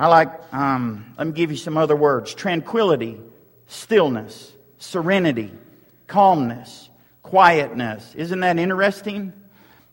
I 0.00 0.06
like, 0.06 0.54
um, 0.54 1.12
let 1.18 1.26
me 1.26 1.34
give 1.34 1.50
you 1.50 1.58
some 1.58 1.76
other 1.76 1.94
words 1.94 2.32
tranquility, 2.32 3.20
stillness, 3.66 4.50
serenity, 4.78 5.52
calmness, 6.06 6.88
quietness. 7.22 8.14
Isn't 8.14 8.40
that 8.40 8.58
interesting? 8.58 9.34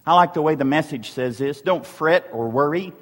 I 0.05 0.13
like 0.13 0.33
the 0.33 0.41
way 0.41 0.55
the 0.55 0.63
message 0.63 1.11
says 1.11 1.37
this 1.37 1.59
don't 1.59 1.85
fret 1.85 2.29
or 2.31 2.47
worry. 2.47 2.93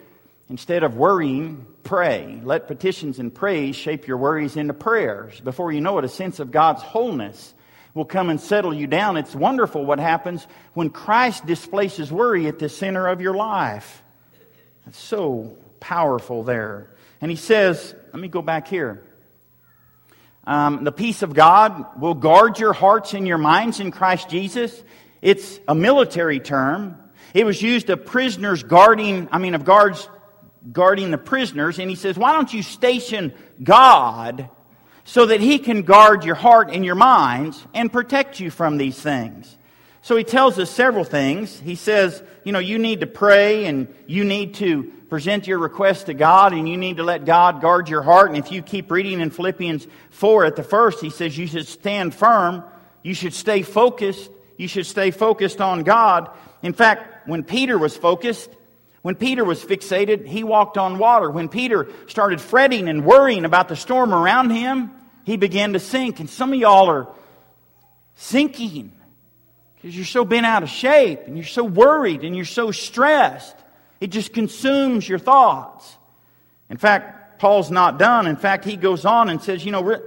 Instead 0.50 0.82
of 0.82 0.98
worrying, 0.98 1.68
pray. 1.84 2.40
Let 2.44 2.68
petitions 2.68 3.20
and 3.20 3.34
praise 3.34 3.76
shape 3.76 4.08
your 4.08 4.18
worries 4.18 4.58
into 4.58 4.74
prayers. 4.74 5.40
Before 5.40 5.72
you 5.72 5.82
know 5.82 6.00
it, 6.00 6.06
a 6.06 6.10
sense 6.10 6.40
of 6.40 6.50
God's 6.50 6.82
wholeness 6.82 7.54
will 7.94 8.06
come 8.06 8.32
and 8.32 8.42
settle 8.42 8.74
you 8.74 8.88
down. 8.88 9.18
It's 9.18 9.36
wonderful 9.36 9.86
what 9.86 10.00
happens 10.00 10.48
when 10.74 10.90
Christ 10.90 11.46
displaces 11.46 12.12
worry 12.12 12.48
at 12.48 12.58
the 12.58 12.68
center 12.68 13.06
of 13.06 13.22
your 13.22 13.36
life. 13.36 14.02
It's 14.88 15.00
so 15.00 15.56
powerful 15.80 16.42
there. 16.42 16.90
And 17.22 17.32
he 17.32 17.38
says, 17.38 17.96
let 18.14 18.22
me 18.22 18.28
go 18.28 18.42
back 18.42 18.68
here. 18.68 19.04
Um, 20.48 20.84
the 20.84 20.92
peace 20.92 21.24
of 21.24 21.34
God 21.34 22.00
will 22.00 22.14
guard 22.14 22.60
your 22.60 22.74
hearts 22.74 23.14
and 23.14 23.28
your 23.28 23.38
minds 23.38 23.80
in 23.80 23.92
Christ 23.92 24.30
Jesus. 24.30 24.84
It's 25.22 25.60
a 25.68 25.74
military 25.74 26.40
term. 26.40 26.98
It 27.34 27.46
was 27.46 27.62
used 27.62 27.90
of 27.90 28.06
prisoners 28.06 28.64
guarding, 28.64 29.28
I 29.32 29.40
mean, 29.40 29.56
of 29.56 29.66
guards 29.66 30.08
guarding 30.72 31.12
the 31.12 31.18
prisoners. 31.18 31.80
And 31.80 31.90
he 31.90 31.96
says, 31.96 32.18
why 32.18 32.34
don't 32.34 32.54
you 32.54 32.62
station 32.62 33.34
God 33.62 34.50
so 35.04 35.26
that 35.26 35.42
he 35.42 35.60
can 35.60 35.82
guard 35.82 36.24
your 36.24 36.36
heart 36.36 36.70
and 36.72 36.86
your 36.86 36.96
minds 36.96 37.66
and 37.74 37.92
protect 37.92 38.40
you 38.40 38.52
from 38.52 38.78
these 38.78 39.00
things? 39.00 39.58
So 40.02 40.16
he 40.16 40.24
tells 40.24 40.60
us 40.60 40.70
several 40.70 41.04
things. 41.04 41.60
He 41.60 41.74
says, 41.74 42.22
you 42.44 42.52
know, 42.52 42.60
you 42.60 42.78
need 42.78 43.00
to 43.00 43.08
pray 43.08 43.66
and 43.66 43.94
you 44.06 44.24
need 44.24 44.54
to 44.56 44.94
present 45.16 45.48
your 45.48 45.60
request 45.60 46.08
to 46.08 46.14
God 46.14 46.54
and 46.54 46.68
you 46.68 46.76
need 46.76 46.98
to 46.98 47.04
let 47.04 47.24
God 47.24 47.62
guard 47.62 47.88
your 47.88 48.02
heart. 48.02 48.30
And 48.30 48.38
if 48.38 48.52
you 48.52 48.62
keep 48.62 48.92
reading 48.92 49.22
in 49.22 49.30
Philippians 49.30 49.88
4 50.10 50.44
at 50.44 50.56
the 50.58 50.64
first, 50.64 51.00
he 51.00 51.10
says 51.10 51.38
you 51.38 51.48
should 51.48 51.68
stand 51.68 52.14
firm. 52.14 52.64
You 53.02 53.14
should 53.14 53.34
stay 53.34 53.62
focused 53.62 54.30
you 54.58 54.68
should 54.68 54.86
stay 54.86 55.12
focused 55.12 55.62
on 55.62 55.84
God. 55.84 56.30
In 56.62 56.74
fact, 56.74 57.28
when 57.28 57.44
Peter 57.44 57.78
was 57.78 57.96
focused, 57.96 58.50
when 59.02 59.16
Peter 59.16 59.44
was 59.44 59.64
fixated, 59.64 60.26
he 60.26 60.44
walked 60.44 60.78
on 60.78 60.98
water. 60.98 61.30
When 61.30 61.50
Peter 61.50 61.88
started 62.08 62.40
fretting 62.42 62.88
and 62.88 63.06
worrying 63.06 63.46
about 63.46 63.68
the 63.68 63.76
storm 63.76 64.14
around 64.14 64.52
him, 64.52 64.92
he 65.26 65.38
began 65.38 65.74
to 65.74 65.80
sink. 65.80 66.20
And 66.20 66.30
some 66.30 66.54
of 66.54 66.60
y'all 66.60 66.90
are 66.90 67.08
sinking 68.16 68.94
because 69.76 69.96
you're 69.96 70.06
so 70.06 70.26
bent 70.26 70.46
out 70.46 70.64
of 70.64 70.70
shape 70.70 71.22
and 71.28 71.36
you're 71.38 71.46
so 71.46 71.64
worried 71.64 72.24
and 72.24 72.36
you're 72.36 72.46
so 72.46 72.72
stressed. 72.72 73.56
It 74.00 74.08
just 74.08 74.34
consumes 74.34 75.08
your 75.08 75.20
thoughts. 75.20 75.98
In 76.70 76.78
fact, 76.78 77.40
Paul's 77.40 77.72
not 77.72 78.00
done. 78.00 78.28
In 78.28 78.36
fact, 78.36 78.66
he 78.66 78.76
goes 78.76 79.06
on 79.06 79.30
and 79.30 79.42
says, 79.42 79.64
you 79.66 79.72
know, 79.72 80.00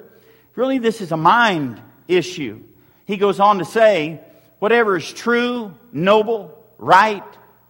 really 0.55 0.79
this 0.79 1.01
is 1.01 1.13
a 1.13 1.17
mind 1.17 1.81
issue. 2.07 2.63
He 3.07 3.17
goes 3.17 3.41
on 3.41 3.59
to 3.59 3.65
say, 3.65 4.21
whatever 4.59 4.97
is 4.97 5.13
true, 5.13 5.75
noble, 5.93 6.63
right, 6.79 7.25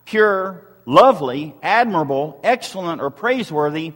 pure, 0.04 0.66
lovely, 0.84 1.54
admirable, 1.62 2.40
excellent, 2.42 3.00
or 3.00 3.10
praiseworthy, 3.10 3.92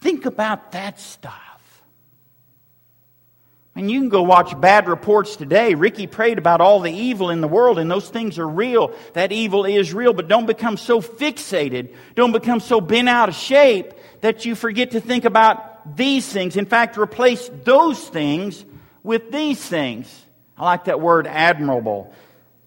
think 0.00 0.26
about 0.26 0.72
that 0.72 1.00
stuff. 1.00 1.47
And 3.78 3.88
you 3.88 4.00
can 4.00 4.08
go 4.08 4.22
watch 4.22 4.60
bad 4.60 4.88
reports 4.88 5.36
today. 5.36 5.74
Ricky 5.74 6.08
prayed 6.08 6.36
about 6.36 6.60
all 6.60 6.80
the 6.80 6.90
evil 6.90 7.30
in 7.30 7.40
the 7.40 7.46
world, 7.46 7.78
and 7.78 7.88
those 7.88 8.08
things 8.08 8.36
are 8.36 8.48
real. 8.48 8.92
That 9.12 9.30
evil 9.30 9.64
is 9.66 9.94
real, 9.94 10.12
but 10.12 10.26
don't 10.26 10.46
become 10.46 10.76
so 10.76 11.00
fixated, 11.00 11.94
don't 12.16 12.32
become 12.32 12.58
so 12.58 12.80
bent 12.80 13.08
out 13.08 13.28
of 13.28 13.36
shape 13.36 13.92
that 14.20 14.44
you 14.44 14.56
forget 14.56 14.90
to 14.90 15.00
think 15.00 15.24
about 15.24 15.96
these 15.96 16.26
things. 16.26 16.56
In 16.56 16.66
fact, 16.66 16.98
replace 16.98 17.48
those 17.62 18.00
things 18.08 18.64
with 19.04 19.30
these 19.30 19.64
things. 19.64 20.12
I 20.56 20.64
like 20.64 20.86
that 20.86 21.00
word 21.00 21.28
admirable. 21.28 22.12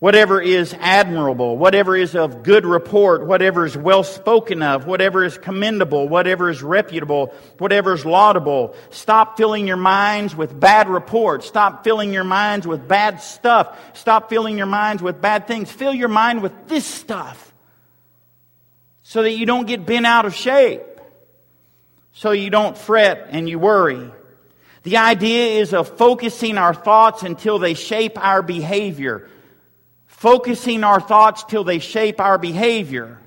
Whatever 0.02 0.42
is 0.42 0.76
admirable, 0.80 1.60
whatever 1.60 1.96
is 1.96 2.16
of 2.16 2.42
good 2.42 2.66
report, 2.66 3.28
whatever 3.28 3.68
is 3.68 3.78
well 3.78 4.04
spoken 4.04 4.64
of, 4.64 4.88
whatever 4.88 5.24
is 5.24 5.38
commendable, 5.38 6.10
whatever 6.10 6.50
is 6.50 6.64
reputable, 6.64 7.32
whatever 7.60 7.94
is 7.94 8.04
laudable. 8.04 8.74
Stop 8.90 9.38
filling 9.38 9.68
your 9.68 9.78
minds 9.78 10.36
with 10.36 10.60
bad 10.60 10.90
reports. 10.90 11.46
Stop 11.46 11.84
filling 11.84 12.14
your 12.14 12.24
minds 12.24 12.66
with 12.66 12.88
bad 12.88 13.22
stuff. 13.22 13.78
Stop 13.96 14.28
filling 14.28 14.58
your 14.58 14.66
minds 14.66 15.04
with 15.04 15.22
bad 15.22 15.46
things. 15.46 15.72
Fill 15.72 15.94
your 15.94 16.10
mind 16.10 16.42
with 16.42 16.68
this 16.68 16.84
stuff 16.84 17.54
so 19.04 19.22
that 19.22 19.34
you 19.34 19.46
don't 19.46 19.68
get 19.68 19.86
bent 19.86 20.08
out 20.08 20.26
of 20.26 20.34
shape, 20.34 20.82
so 22.12 22.32
you 22.32 22.50
don't 22.50 22.76
fret 22.76 23.28
and 23.30 23.48
you 23.48 23.60
worry. 23.60 24.12
The 24.82 24.98
idea 24.98 25.62
is 25.62 25.76
of 25.76 25.96
focusing 25.96 26.58
our 26.58 26.74
thoughts 26.74 27.22
until 27.22 27.60
they 27.60 27.76
shape 27.76 28.18
our 28.18 28.42
behavior. 28.42 29.30
Focusing 30.22 30.84
our 30.84 31.02
thoughts 31.02 31.44
till 31.46 31.64
they 31.64 31.80
shape 31.80 32.20
our 32.20 32.38
behavior. 32.38 33.18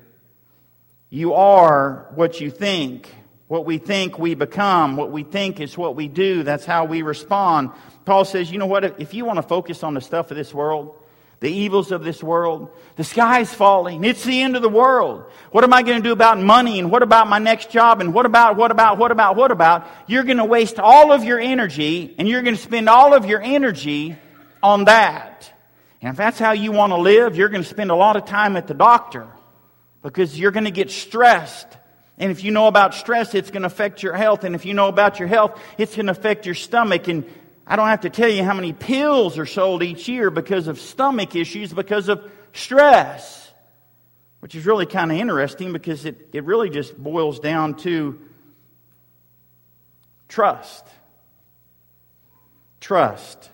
You 1.09 1.33
are 1.33 2.09
what 2.15 2.39
you 2.39 2.49
think. 2.49 3.13
What 3.49 3.65
we 3.65 3.79
think, 3.79 4.17
we 4.17 4.33
become. 4.33 4.95
What 4.95 5.11
we 5.11 5.23
think 5.23 5.59
is 5.59 5.77
what 5.77 5.97
we 5.97 6.07
do. 6.07 6.43
That's 6.43 6.63
how 6.63 6.85
we 6.85 7.01
respond. 7.01 7.71
Paul 8.05 8.23
says, 8.23 8.49
you 8.49 8.59
know 8.59 8.65
what? 8.65 9.01
If 9.01 9.13
you 9.13 9.25
want 9.25 9.35
to 9.39 9.43
focus 9.43 9.83
on 9.83 9.93
the 9.93 9.99
stuff 9.99 10.31
of 10.31 10.37
this 10.37 10.53
world, 10.53 10.95
the 11.41 11.51
evils 11.51 11.91
of 11.91 12.05
this 12.05 12.23
world, 12.23 12.69
the 12.95 13.03
sky's 13.03 13.53
falling. 13.53 14.05
It's 14.05 14.23
the 14.23 14.41
end 14.41 14.55
of 14.55 14.61
the 14.61 14.69
world. 14.69 15.25
What 15.51 15.65
am 15.65 15.73
I 15.73 15.83
going 15.83 16.01
to 16.01 16.07
do 16.07 16.13
about 16.13 16.39
money? 16.39 16.79
And 16.79 16.89
what 16.89 17.03
about 17.03 17.27
my 17.27 17.39
next 17.39 17.71
job? 17.71 17.99
And 17.99 18.13
what 18.13 18.25
about, 18.25 18.55
what 18.55 18.71
about, 18.71 18.97
what 18.97 19.11
about, 19.11 19.35
what 19.35 19.51
about? 19.51 19.85
You're 20.07 20.23
going 20.23 20.37
to 20.37 20.45
waste 20.45 20.79
all 20.79 21.11
of 21.11 21.25
your 21.25 21.41
energy 21.41 22.15
and 22.17 22.25
you're 22.25 22.41
going 22.41 22.55
to 22.55 22.61
spend 22.61 22.87
all 22.87 23.13
of 23.13 23.25
your 23.25 23.41
energy 23.41 24.15
on 24.63 24.85
that. 24.85 25.51
And 26.01 26.11
if 26.11 26.17
that's 26.17 26.39
how 26.39 26.51
you 26.51 26.71
want 26.71 26.91
to 26.91 26.97
live, 26.97 27.35
you're 27.35 27.49
going 27.49 27.63
to 27.63 27.69
spend 27.69 27.91
a 27.91 27.95
lot 27.95 28.15
of 28.15 28.25
time 28.25 28.55
at 28.57 28.67
the 28.67 28.73
doctor 28.73 29.27
because 30.01 30.37
you're 30.39 30.51
going 30.51 30.65
to 30.65 30.71
get 30.71 30.91
stressed 30.91 31.67
and 32.17 32.31
if 32.31 32.43
you 32.43 32.51
know 32.51 32.67
about 32.67 32.93
stress, 32.93 33.35
it's 33.35 33.51
going 33.51 33.63
to 33.63 33.67
affect 33.67 34.01
your 34.01 34.13
health. 34.13 34.43
And 34.43 34.55
if 34.55 34.65
you 34.65 34.73
know 34.73 34.87
about 34.87 35.19
your 35.19 35.27
health, 35.27 35.59
it's 35.77 35.95
going 35.95 36.05
to 36.05 36.13
affect 36.13 36.45
your 36.45 36.55
stomach. 36.55 37.07
And 37.07 37.25
I 37.67 37.75
don't 37.75 37.87
have 37.87 38.01
to 38.01 38.09
tell 38.09 38.29
you 38.29 38.43
how 38.43 38.53
many 38.53 38.71
pills 38.71 39.37
are 39.37 39.45
sold 39.45 39.83
each 39.83 40.07
year 40.07 40.29
because 40.29 40.67
of 40.67 40.79
stomach 40.79 41.35
issues, 41.35 41.73
because 41.73 42.07
of 42.07 42.23
stress. 42.53 43.41
Which 44.39 44.55
is 44.55 44.65
really 44.65 44.85
kind 44.85 45.11
of 45.11 45.17
interesting 45.17 45.73
because 45.73 46.05
it, 46.05 46.29
it 46.31 46.43
really 46.43 46.69
just 46.69 46.95
boils 46.95 47.39
down 47.39 47.75
to 47.77 48.19
trust. 50.29 50.85
Trust. 52.79 53.49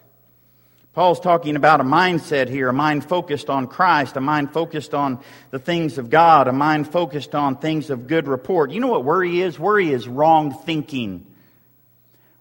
Paul's 0.93 1.21
talking 1.21 1.55
about 1.55 1.79
a 1.79 1.85
mindset 1.85 2.49
here, 2.49 2.67
a 2.67 2.73
mind 2.73 3.05
focused 3.05 3.49
on 3.49 3.67
Christ, 3.67 4.17
a 4.17 4.21
mind 4.21 4.51
focused 4.51 4.93
on 4.93 5.19
the 5.49 5.59
things 5.59 5.97
of 5.97 6.09
God, 6.09 6.49
a 6.49 6.51
mind 6.51 6.91
focused 6.91 7.33
on 7.33 7.55
things 7.55 7.89
of 7.89 8.07
good 8.07 8.27
report. 8.27 8.71
You 8.71 8.81
know 8.81 8.89
what 8.89 9.05
worry 9.05 9.39
is? 9.39 9.57
Worry 9.57 9.91
is 9.91 10.05
wrong 10.05 10.53
thinking. 10.53 11.25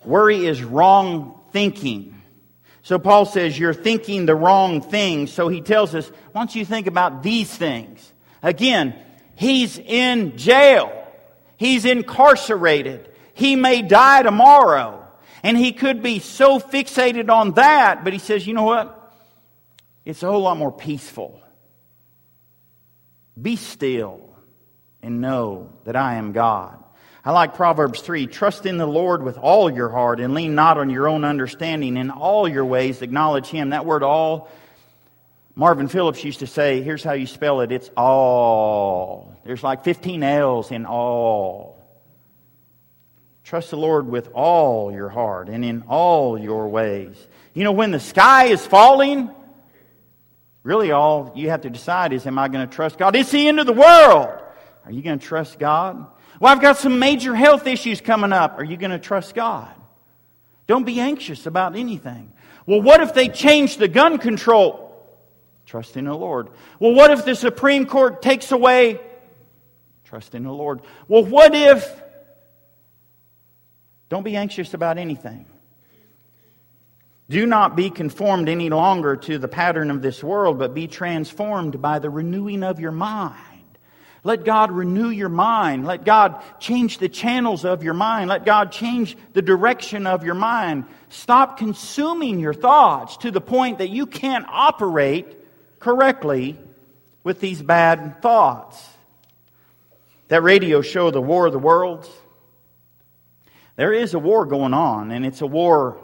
Worry 0.05 0.47
is 0.47 0.65
wrong 0.65 1.41
thinking. 1.53 2.21
So 2.83 2.99
Paul 2.99 3.25
says 3.25 3.57
you're 3.57 3.73
thinking 3.73 4.27
the 4.27 4.35
wrong 4.35 4.81
things. 4.81 5.33
So 5.33 5.47
he 5.47 5.61
tells 5.61 5.95
us, 5.95 6.11
once 6.35 6.57
you 6.57 6.65
think 6.65 6.89
about 6.89 7.23
these 7.23 7.55
things, 7.55 8.13
again, 8.43 8.97
he's 9.37 9.79
in 9.79 10.37
jail. 10.37 10.97
He's 11.57 11.85
incarcerated. 11.85 13.09
He 13.35 13.55
may 13.55 13.83
die 13.83 14.25
tomorrow. 14.25 15.07
And 15.43 15.57
he 15.57 15.73
could 15.73 16.03
be 16.03 16.19
so 16.19 16.59
fixated 16.59 17.31
on 17.31 17.53
that, 17.53 18.05
but 18.05 18.13
he 18.13 18.19
says, 18.19 18.47
you 18.47 18.55
know 18.55 18.65
what? 18.65 18.97
It's 20.05 20.23
a 20.23 20.27
whole 20.27 20.43
lot 20.43 20.57
more 20.57 20.73
peaceful. 20.73 21.41
Be 23.41 23.57
still 23.57 24.21
and 25.03 25.21
know 25.21 25.71
that 25.85 25.97
I 25.97 26.17
am 26.17 26.33
God. 26.33 26.83
I 27.25 27.33
like 27.33 27.55
Proverbs 27.55 28.01
3 28.01 28.27
trust 28.27 28.65
in 28.65 28.79
the 28.79 28.87
Lord 28.87 29.23
with 29.23 29.37
all 29.37 29.71
your 29.71 29.91
heart 29.91 30.21
and 30.21 30.35
lean 30.35 30.55
not 30.55 30.79
on 30.79 30.89
your 30.89 31.09
own 31.09 31.25
understanding. 31.25 31.97
In 31.97 32.11
all 32.11 32.49
your 32.49 32.65
ways, 32.65 33.03
acknowledge 33.03 33.47
Him. 33.47 33.71
That 33.71 33.85
word 33.85 34.03
all, 34.03 34.51
Marvin 35.55 35.89
Phillips 35.89 36.25
used 36.25 36.41
to 36.41 36.47
say, 36.47 36.83
here's 36.83 37.05
how 37.05 37.13
you 37.13 37.27
spell 37.27 37.61
it 37.61 37.73
it's 37.73 37.91
all. 37.97 39.37
There's 39.45 39.63
like 39.63 39.85
15 39.85 40.23
L's 40.23 40.71
in 40.71 40.87
all. 40.87 41.80
Trust 43.51 43.71
the 43.71 43.77
Lord 43.77 44.07
with 44.07 44.29
all 44.33 44.93
your 44.93 45.09
heart 45.09 45.49
and 45.49 45.65
in 45.65 45.83
all 45.89 46.39
your 46.39 46.69
ways. 46.69 47.17
You 47.53 47.65
know, 47.65 47.73
when 47.73 47.91
the 47.91 47.99
sky 47.99 48.45
is 48.45 48.65
falling, 48.65 49.29
really 50.63 50.93
all 50.93 51.33
you 51.35 51.51
have 51.51 51.63
to 51.63 51.71
decide 51.71 52.13
is, 52.13 52.29
am 52.29 52.39
I 52.39 52.47
going 52.47 52.69
to 52.69 52.73
trust 52.73 52.97
God? 52.97 53.17
It's 53.17 53.33
the 53.33 53.49
end 53.49 53.59
of 53.59 53.67
the 53.67 53.73
world. 53.73 54.29
Are 54.85 54.93
you 54.93 55.03
going 55.03 55.19
to 55.19 55.27
trust 55.27 55.59
God? 55.59 56.07
Well, 56.39 56.53
I've 56.53 56.63
got 56.63 56.79
some 56.79 57.01
major 57.01 57.35
health 57.35 57.67
issues 57.67 58.01
coming 58.01 58.33
up. 58.33 58.57
Are 58.57 58.63
you 58.63 58.77
going 58.77 58.93
to 58.93 59.01
trust 59.01 59.35
God? 59.35 59.75
Don't 60.69 60.87
be 60.87 61.01
anxious 61.01 61.45
about 61.45 61.75
anything. 61.75 62.33
Well, 62.67 62.81
what 62.81 63.01
if 63.01 63.15
they 63.15 63.27
change 63.27 63.79
the 63.79 63.89
gun 63.89 64.19
control? 64.19 64.97
Trust 65.67 65.97
in 65.97 66.05
the 66.05 66.15
Lord. 66.15 66.51
Well, 66.79 66.95
what 66.95 67.11
if 67.11 67.25
the 67.25 67.35
Supreme 67.35 67.87
Court 67.87 68.23
takes 68.23 68.53
away? 68.53 69.01
Trust 70.05 70.37
in 70.37 70.45
the 70.45 70.53
Lord. 70.53 70.83
Well, 71.09 71.25
what 71.25 71.53
if 71.53 72.00
don't 74.11 74.25
be 74.25 74.37
anxious 74.37 74.75
about 74.75 74.99
anything. 74.99 75.47
Do 77.31 77.47
not 77.47 77.77
be 77.77 77.91
conformed 77.91 78.49
any 78.49 78.69
longer 78.69 79.15
to 79.17 79.39
the 79.39 79.47
pattern 79.47 79.91
of 79.93 80.03
this 80.03 80.23
world, 80.23 80.59
but 80.59 80.75
be 80.75 80.89
transformed 80.89 81.81
by 81.81 82.01
the 82.01 82.11
renewing 82.11 82.65
of 82.65 82.81
your 82.81 82.91
mind. 82.91 83.37
Let 84.25 84.45
God 84.45 84.73
renew 84.73 85.09
your 85.09 85.29
mind. 85.29 85.87
Let 85.87 86.05
God 86.05 86.43
change 86.59 86.99
the 86.99 87.09
channels 87.09 87.65
of 87.65 87.85
your 87.85 87.95
mind. 87.95 88.29
Let 88.29 88.45
God 88.45 88.73
change 88.73 89.17
the 89.33 89.43
direction 89.43 90.09
of 90.09 90.25
your 90.25 90.35
mind. 90.35 90.87
Stop 91.09 91.57
consuming 91.57 92.41
your 92.41 92.53
thoughts 92.53 93.17
to 93.19 93.31
the 93.31 93.41
point 93.41 93.79
that 93.79 93.91
you 93.91 94.07
can't 94.07 94.45
operate 94.49 95.27
correctly 95.79 96.59
with 97.23 97.39
these 97.41 97.63
bad 97.63 98.21
thoughts. 98.21 98.89
That 100.29 100.43
radio 100.43 100.83
show, 100.83 101.13
The 101.13 101.23
War 101.23 101.47
of 101.47 101.53
the 101.53 101.59
Worlds, 101.59 102.11
there 103.81 103.95
is 103.95 104.13
a 104.13 104.19
war 104.19 104.45
going 104.45 104.75
on, 104.75 105.11
and 105.11 105.25
it's 105.25 105.41
a 105.41 105.47
war 105.47 105.97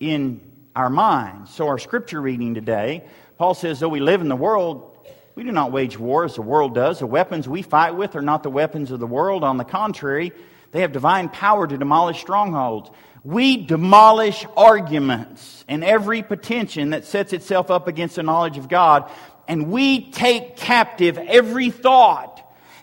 in 0.00 0.40
our 0.74 0.90
minds. 0.90 1.54
So, 1.54 1.68
our 1.68 1.78
scripture 1.78 2.20
reading 2.20 2.54
today, 2.54 3.04
Paul 3.38 3.54
says, 3.54 3.78
though 3.78 3.88
we 3.88 4.00
live 4.00 4.22
in 4.22 4.28
the 4.28 4.34
world, 4.34 5.06
we 5.36 5.44
do 5.44 5.52
not 5.52 5.70
wage 5.70 5.96
war 5.96 6.24
as 6.24 6.34
the 6.34 6.42
world 6.42 6.74
does. 6.74 6.98
The 6.98 7.06
weapons 7.06 7.48
we 7.48 7.62
fight 7.62 7.94
with 7.94 8.16
are 8.16 8.22
not 8.22 8.42
the 8.42 8.50
weapons 8.50 8.90
of 8.90 8.98
the 8.98 9.06
world. 9.06 9.44
On 9.44 9.56
the 9.56 9.62
contrary, 9.62 10.32
they 10.72 10.80
have 10.80 10.90
divine 10.90 11.28
power 11.28 11.64
to 11.64 11.78
demolish 11.78 12.20
strongholds. 12.20 12.90
We 13.22 13.56
demolish 13.56 14.44
arguments 14.56 15.64
and 15.68 15.84
every 15.84 16.24
pretension 16.24 16.90
that 16.90 17.04
sets 17.04 17.32
itself 17.32 17.70
up 17.70 17.86
against 17.86 18.16
the 18.16 18.24
knowledge 18.24 18.58
of 18.58 18.68
God, 18.68 19.08
and 19.46 19.70
we 19.70 20.10
take 20.10 20.56
captive 20.56 21.18
every 21.18 21.70
thought 21.70 22.31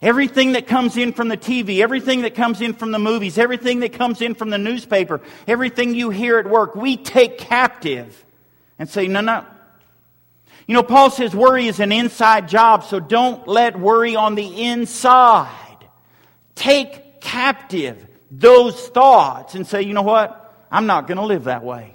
Everything 0.01 0.53
that 0.53 0.65
comes 0.65 0.95
in 0.95 1.11
from 1.11 1.27
the 1.27 1.37
TV, 1.37 1.81
everything 1.81 2.21
that 2.21 2.33
comes 2.33 2.61
in 2.61 2.73
from 2.73 2.91
the 2.91 2.99
movies, 2.99 3.37
everything 3.37 3.81
that 3.81 3.93
comes 3.93 4.21
in 4.21 4.33
from 4.33 4.49
the 4.49 4.57
newspaper, 4.57 5.19
everything 5.45 5.93
you 5.93 6.09
hear 6.09 6.39
at 6.39 6.49
work, 6.49 6.75
we 6.75 6.95
take 6.95 7.37
captive 7.37 8.25
and 8.77 8.87
say, 8.87 9.07
no, 9.07 9.19
no. 9.19 9.45
You 10.67 10.75
know, 10.75 10.83
Paul 10.83 11.09
says 11.09 11.35
worry 11.35 11.67
is 11.67 11.79
an 11.79 11.91
inside 11.91 12.47
job, 12.47 12.85
so 12.85 12.99
don't 12.99 13.47
let 13.47 13.77
worry 13.77 14.15
on 14.15 14.35
the 14.35 14.63
inside. 14.63 15.49
Take 16.55 17.19
captive 17.19 18.07
those 18.31 18.87
thoughts 18.89 19.55
and 19.55 19.65
say, 19.65 19.81
you 19.81 19.93
know 19.93 20.03
what? 20.03 20.53
I'm 20.71 20.85
not 20.85 21.07
going 21.07 21.17
to 21.17 21.25
live 21.25 21.45
that 21.45 21.63
way. 21.63 21.93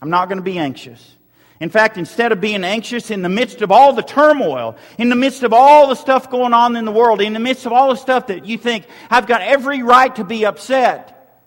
I'm 0.00 0.10
not 0.10 0.28
going 0.28 0.38
to 0.38 0.44
be 0.44 0.58
anxious. 0.58 1.16
In 1.62 1.70
fact, 1.70 1.96
instead 1.96 2.32
of 2.32 2.40
being 2.40 2.64
anxious 2.64 3.12
in 3.12 3.22
the 3.22 3.28
midst 3.28 3.62
of 3.62 3.70
all 3.70 3.92
the 3.92 4.02
turmoil, 4.02 4.76
in 4.98 5.10
the 5.10 5.14
midst 5.14 5.44
of 5.44 5.52
all 5.52 5.86
the 5.86 5.94
stuff 5.94 6.28
going 6.28 6.52
on 6.52 6.74
in 6.74 6.84
the 6.84 6.90
world, 6.90 7.20
in 7.20 7.34
the 7.34 7.38
midst 7.38 7.66
of 7.66 7.72
all 7.72 7.90
the 7.90 7.96
stuff 7.96 8.26
that 8.26 8.46
you 8.46 8.58
think, 8.58 8.84
I've 9.08 9.28
got 9.28 9.42
every 9.42 9.84
right 9.84 10.12
to 10.16 10.24
be 10.24 10.44
upset, 10.44 11.40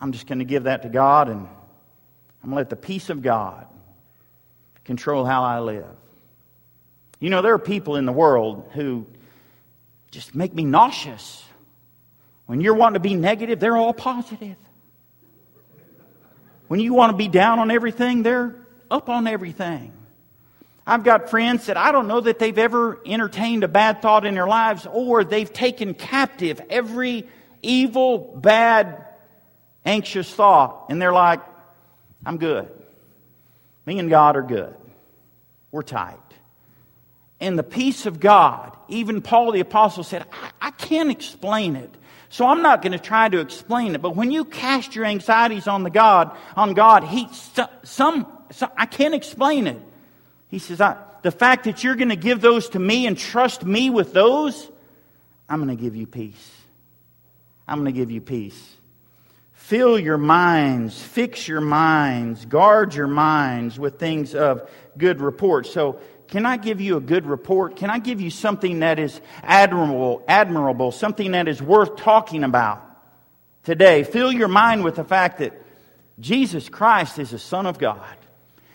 I'm 0.00 0.12
just 0.12 0.26
going 0.26 0.38
to 0.38 0.46
give 0.46 0.62
that 0.62 0.84
to 0.84 0.88
God 0.88 1.28
and 1.28 1.40
I'm 1.40 2.48
going 2.48 2.52
to 2.52 2.56
let 2.56 2.70
the 2.70 2.76
peace 2.76 3.10
of 3.10 3.20
God 3.20 3.66
control 4.86 5.26
how 5.26 5.42
I 5.42 5.60
live. 5.60 5.84
You 7.20 7.28
know, 7.28 7.42
there 7.42 7.52
are 7.52 7.58
people 7.58 7.96
in 7.96 8.06
the 8.06 8.12
world 8.12 8.70
who 8.72 9.06
just 10.10 10.34
make 10.34 10.54
me 10.54 10.64
nauseous. 10.64 11.44
When 12.46 12.62
you're 12.62 12.72
wanting 12.72 12.94
to 12.94 13.00
be 13.00 13.16
negative, 13.16 13.60
they're 13.60 13.76
all 13.76 13.92
positive. 13.92 14.56
When 16.68 16.80
you 16.80 16.94
want 16.94 17.12
to 17.12 17.18
be 17.18 17.28
down 17.28 17.58
on 17.58 17.70
everything, 17.70 18.22
they're 18.22 18.61
up 18.92 19.08
on 19.08 19.26
everything. 19.26 19.92
I've 20.86 21.02
got 21.02 21.30
friends 21.30 21.66
that 21.66 21.76
I 21.76 21.92
don't 21.92 22.08
know 22.08 22.20
that 22.20 22.38
they've 22.38 22.58
ever 22.58 23.00
entertained 23.06 23.64
a 23.64 23.68
bad 23.68 24.02
thought 24.02 24.26
in 24.26 24.34
their 24.34 24.46
lives 24.46 24.86
or 24.90 25.24
they've 25.24 25.50
taken 25.50 25.94
captive 25.94 26.60
every 26.68 27.26
evil, 27.62 28.18
bad, 28.18 29.04
anxious 29.84 30.32
thought. 30.32 30.86
And 30.90 31.00
they're 31.00 31.12
like, 31.12 31.40
I'm 32.26 32.36
good. 32.36 32.68
Me 33.86 33.98
and 33.98 34.10
God 34.10 34.36
are 34.36 34.42
good. 34.42 34.74
We're 35.70 35.82
tight. 35.82 36.18
And 37.40 37.58
the 37.58 37.64
peace 37.64 38.06
of 38.06 38.20
God, 38.20 38.76
even 38.88 39.22
Paul 39.22 39.52
the 39.52 39.60
Apostle 39.60 40.04
said, 40.04 40.26
I, 40.32 40.50
I 40.68 40.70
can't 40.72 41.10
explain 41.10 41.76
it. 41.76 41.92
So 42.28 42.46
I'm 42.46 42.62
not 42.62 42.82
going 42.82 42.92
to 42.92 42.98
try 42.98 43.28
to 43.28 43.40
explain 43.40 43.94
it. 43.94 44.02
But 44.02 44.16
when 44.16 44.30
you 44.30 44.44
cast 44.44 44.94
your 44.94 45.04
anxieties 45.04 45.66
on 45.66 45.82
the 45.82 45.90
God, 45.90 46.36
on 46.56 46.74
God, 46.74 47.04
He, 47.04 47.28
some 47.82 48.26
so 48.52 48.70
I 48.76 48.86
can't 48.86 49.14
explain 49.14 49.66
it. 49.66 49.80
He 50.48 50.58
says, 50.58 50.78
the 51.22 51.30
fact 51.30 51.64
that 51.64 51.82
you're 51.82 51.96
going 51.96 52.10
to 52.10 52.16
give 52.16 52.40
those 52.40 52.68
to 52.70 52.78
me 52.78 53.06
and 53.06 53.16
trust 53.16 53.64
me 53.64 53.90
with 53.90 54.12
those, 54.12 54.70
I'm 55.48 55.62
going 55.62 55.76
to 55.76 55.82
give 55.82 55.96
you 55.96 56.06
peace. 56.06 56.50
I'm 57.66 57.78
going 57.78 57.92
to 57.92 57.98
give 57.98 58.10
you 58.10 58.20
peace. 58.20 58.76
Fill 59.52 59.98
your 59.98 60.18
minds, 60.18 61.00
fix 61.00 61.46
your 61.48 61.60
minds, 61.60 62.44
guard 62.44 62.94
your 62.94 63.06
minds 63.06 63.78
with 63.78 63.98
things 63.98 64.34
of 64.34 64.68
good 64.98 65.20
report. 65.20 65.66
So, 65.66 66.00
can 66.28 66.46
I 66.46 66.56
give 66.56 66.80
you 66.80 66.96
a 66.96 67.00
good 67.00 67.26
report? 67.26 67.76
Can 67.76 67.90
I 67.90 67.98
give 67.98 68.20
you 68.20 68.30
something 68.30 68.80
that 68.80 68.98
is 68.98 69.20
admirable, 69.42 70.24
admirable, 70.26 70.90
something 70.90 71.32
that 71.32 71.46
is 71.46 71.62
worth 71.62 71.96
talking 71.96 72.42
about 72.42 72.82
today? 73.64 74.02
Fill 74.02 74.32
your 74.32 74.48
mind 74.48 74.82
with 74.82 74.96
the 74.96 75.04
fact 75.04 75.38
that 75.38 75.52
Jesus 76.18 76.68
Christ 76.68 77.18
is 77.18 77.30
the 77.30 77.38
Son 77.38 77.66
of 77.66 77.78
God, 77.78 78.16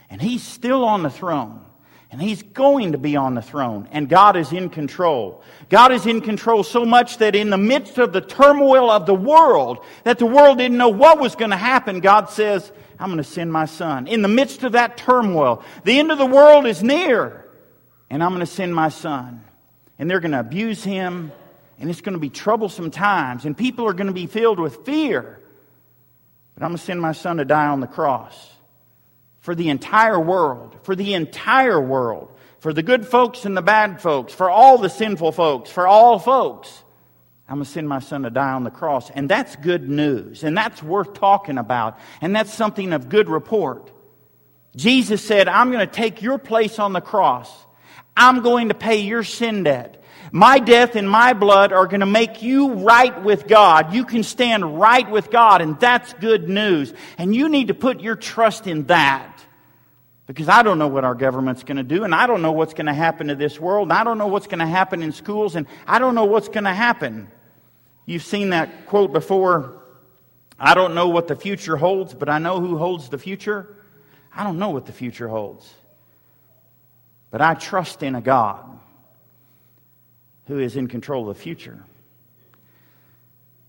and 0.09 0.21
He's 0.21 0.43
still 0.43 0.85
on 0.85 1.03
the 1.03 1.09
throne. 1.09 1.67
And 2.09 2.21
he's 2.21 2.41
going 2.41 2.93
to 2.93 2.97
be 2.97 3.17
on 3.17 3.35
the 3.35 3.41
throne. 3.41 3.89
And 3.91 4.07
God 4.07 4.37
is 4.37 4.53
in 4.53 4.69
control. 4.69 5.43
God 5.69 5.91
is 5.91 6.05
in 6.05 6.21
control 6.21 6.63
so 6.63 6.85
much 6.85 7.17
that 7.17 7.35
in 7.35 7.49
the 7.49 7.57
midst 7.57 7.97
of 7.97 8.13
the 8.13 8.21
turmoil 8.21 8.89
of 8.89 9.05
the 9.05 9.13
world, 9.13 9.79
that 10.05 10.17
the 10.17 10.25
world 10.25 10.59
didn't 10.59 10.77
know 10.77 10.89
what 10.89 11.19
was 11.19 11.35
going 11.35 11.51
to 11.51 11.57
happen, 11.57 11.99
God 11.99 12.29
says, 12.29 12.71
I'm 12.97 13.09
going 13.09 13.17
to 13.17 13.23
send 13.25 13.51
my 13.51 13.65
son. 13.65 14.07
In 14.07 14.21
the 14.21 14.29
midst 14.29 14.63
of 14.63 14.71
that 14.71 14.95
turmoil, 14.95 15.63
the 15.83 15.99
end 15.99 16.11
of 16.11 16.17
the 16.17 16.25
world 16.25 16.65
is 16.65 16.81
near. 16.81 17.45
And 18.09 18.23
I'm 18.23 18.29
going 18.29 18.39
to 18.39 18.45
send 18.45 18.73
my 18.73 18.87
son. 18.87 19.43
And 19.99 20.09
they're 20.09 20.21
going 20.21 20.31
to 20.31 20.39
abuse 20.39 20.83
him. 20.83 21.33
And 21.77 21.89
it's 21.89 22.01
going 22.01 22.13
to 22.13 22.19
be 22.19 22.29
troublesome 22.29 22.89
times. 22.89 23.43
And 23.43 23.55
people 23.55 23.85
are 23.85 23.93
going 23.93 24.07
to 24.07 24.13
be 24.13 24.27
filled 24.27 24.59
with 24.59 24.85
fear. 24.85 25.41
But 26.55 26.63
I'm 26.63 26.69
going 26.69 26.77
to 26.77 26.83
send 26.83 27.01
my 27.01 27.11
son 27.11 27.37
to 27.37 27.45
die 27.45 27.67
on 27.67 27.81
the 27.81 27.87
cross 27.87 28.56
for 29.47 29.55
the 29.55 29.69
entire 29.69 30.19
world, 30.19 30.75
for 30.83 30.93
the 30.93 31.13
entire 31.13 31.79
world, 31.79 32.29
for 32.59 32.73
the 32.73 32.83
good 32.83 33.07
folks 33.07 33.45
and 33.45 33.55
the 33.55 33.61
bad 33.61 34.01
folks, 34.01 34.33
for 34.33 34.49
all 34.49 34.77
the 34.77 34.89
sinful 34.89 35.31
folks, 35.31 35.69
for 35.69 35.87
all 35.87 36.19
folks. 36.19 36.83
I'm 37.47 37.55
going 37.55 37.63
to 37.63 37.71
send 37.71 37.87
my 37.87 37.99
son 37.99 38.23
to 38.23 38.29
die 38.29 38.51
on 38.51 38.65
the 38.65 38.71
cross. 38.71 39.09
And 39.09 39.29
that's 39.29 39.55
good 39.55 39.87
news. 39.87 40.43
And 40.43 40.57
that's 40.57 40.83
worth 40.83 41.13
talking 41.13 41.57
about. 41.57 41.97
And 42.19 42.35
that's 42.35 42.53
something 42.53 42.91
of 42.91 43.07
good 43.07 43.29
report. 43.29 43.89
Jesus 44.75 45.23
said, 45.23 45.47
I'm 45.47 45.71
going 45.71 45.87
to 45.87 45.93
take 45.93 46.21
your 46.21 46.39
place 46.39 46.77
on 46.77 46.91
the 46.91 46.99
cross. 46.99 47.49
I'm 48.17 48.41
going 48.41 48.67
to 48.67 48.75
pay 48.75 48.97
your 48.97 49.23
sin 49.23 49.63
debt. 49.63 50.03
My 50.33 50.59
death 50.59 50.97
and 50.97 51.09
my 51.09 51.31
blood 51.31 51.71
are 51.71 51.87
going 51.87 52.01
to 52.01 52.05
make 52.05 52.41
you 52.43 52.73
right 52.73 53.23
with 53.23 53.47
God. 53.47 53.93
You 53.93 54.03
can 54.03 54.23
stand 54.23 54.77
right 54.77 55.09
with 55.09 55.31
God, 55.31 55.61
and 55.61 55.79
that's 55.79 56.11
good 56.15 56.49
news. 56.49 56.93
And 57.17 57.33
you 57.33 57.47
need 57.47 57.69
to 57.69 57.73
put 57.73 58.01
your 58.01 58.17
trust 58.17 58.67
in 58.67 58.87
that. 58.87 59.36
Because 60.27 60.49
I 60.49 60.61
don't 60.61 60.77
know 60.77 60.89
what 60.89 61.05
our 61.05 61.15
government's 61.15 61.63
going 61.63 61.77
to 61.77 61.83
do, 61.83 62.03
and 62.03 62.13
I 62.13 62.27
don't 62.27 62.41
know 62.41 62.51
what's 62.51 62.73
going 62.73 62.87
to 62.87 62.93
happen 62.93 63.27
to 63.27 63.35
this 63.35 63.59
world, 63.59 63.87
and 63.87 63.93
I 63.93 64.03
don't 64.03 64.17
know 64.17 64.27
what's 64.27 64.47
going 64.47 64.59
to 64.59 64.65
happen 64.65 65.01
in 65.01 65.13
schools, 65.13 65.55
and 65.55 65.65
I 65.87 65.99
don't 65.99 66.15
know 66.15 66.25
what's 66.25 66.49
going 66.49 66.65
to 66.65 66.73
happen. 66.73 67.29
You've 68.05 68.23
seen 68.23 68.49
that 68.49 68.87
quote 68.87 69.13
before 69.13 69.81
I 70.59 70.73
don't 70.73 70.95
know 70.95 71.07
what 71.07 71.27
the 71.27 71.35
future 71.35 71.77
holds, 71.77 72.13
but 72.13 72.29
I 72.29 72.39
know 72.39 72.59
who 72.59 72.77
holds 72.77 73.09
the 73.09 73.17
future. 73.17 73.75
I 74.35 74.43
don't 74.43 74.59
know 74.59 74.69
what 74.69 74.85
the 74.85 74.91
future 74.91 75.27
holds. 75.27 75.71
But 77.31 77.41
I 77.41 77.53
trust 77.53 78.03
in 78.03 78.15
a 78.15 78.21
God 78.21 78.65
who 80.47 80.59
is 80.59 80.75
in 80.75 80.87
control 80.87 81.29
of 81.29 81.37
the 81.37 81.41
future. 81.41 81.83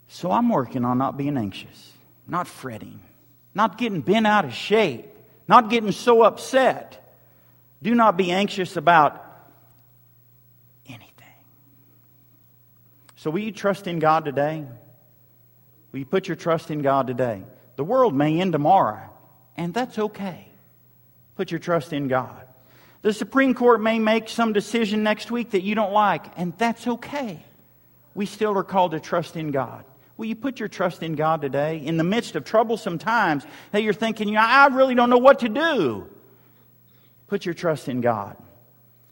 So 0.08 0.30
I'm 0.30 0.48
working 0.48 0.84
on 0.84 0.96
not 0.98 1.16
being 1.16 1.36
anxious, 1.36 1.92
not 2.26 2.48
fretting, 2.48 3.00
not 3.54 3.76
getting 3.76 4.00
bent 4.00 4.26
out 4.26 4.44
of 4.44 4.54
shape 4.54 5.06
not 5.48 5.70
getting 5.70 5.92
so 5.92 6.22
upset. 6.22 7.16
Do 7.82 7.94
not 7.94 8.16
be 8.16 8.30
anxious 8.30 8.76
about 8.76 9.24
anything. 10.86 11.06
So, 13.16 13.30
will 13.30 13.40
you 13.40 13.52
trust 13.52 13.86
in 13.86 13.98
God 13.98 14.24
today? 14.24 14.64
Will 15.92 16.00
you 16.00 16.06
put 16.06 16.28
your 16.28 16.36
trust 16.36 16.70
in 16.70 16.82
God 16.82 17.06
today? 17.06 17.42
The 17.76 17.84
world 17.84 18.14
may 18.14 18.40
end 18.40 18.52
tomorrow, 18.52 19.10
and 19.56 19.72
that's 19.72 19.98
okay. 19.98 20.48
Put 21.36 21.50
your 21.50 21.60
trust 21.60 21.92
in 21.92 22.08
God. 22.08 22.46
The 23.02 23.12
Supreme 23.12 23.54
Court 23.54 23.80
may 23.80 23.98
make 23.98 24.28
some 24.28 24.52
decision 24.52 25.02
next 25.02 25.30
week 25.30 25.50
that 25.52 25.62
you 25.62 25.74
don't 25.74 25.92
like, 25.92 26.26
and 26.36 26.52
that's 26.58 26.86
okay. 26.86 27.42
We 28.14 28.26
still 28.26 28.58
are 28.58 28.64
called 28.64 28.90
to 28.90 29.00
trust 29.00 29.36
in 29.36 29.52
God. 29.52 29.84
Will 30.18 30.26
you 30.26 30.34
put 30.34 30.58
your 30.58 30.68
trust 30.68 31.02
in 31.04 31.14
God 31.14 31.40
today 31.40 31.78
in 31.78 31.96
the 31.96 32.04
midst 32.04 32.34
of 32.34 32.44
troublesome 32.44 32.98
times 32.98 33.46
that 33.70 33.84
you're 33.84 33.94
thinking, 33.94 34.36
I 34.36 34.66
really 34.66 34.96
don't 34.96 35.10
know 35.10 35.18
what 35.18 35.38
to 35.38 35.48
do? 35.48 36.08
Put 37.28 37.46
your 37.46 37.54
trust 37.54 37.88
in 37.88 38.00
God. 38.00 38.36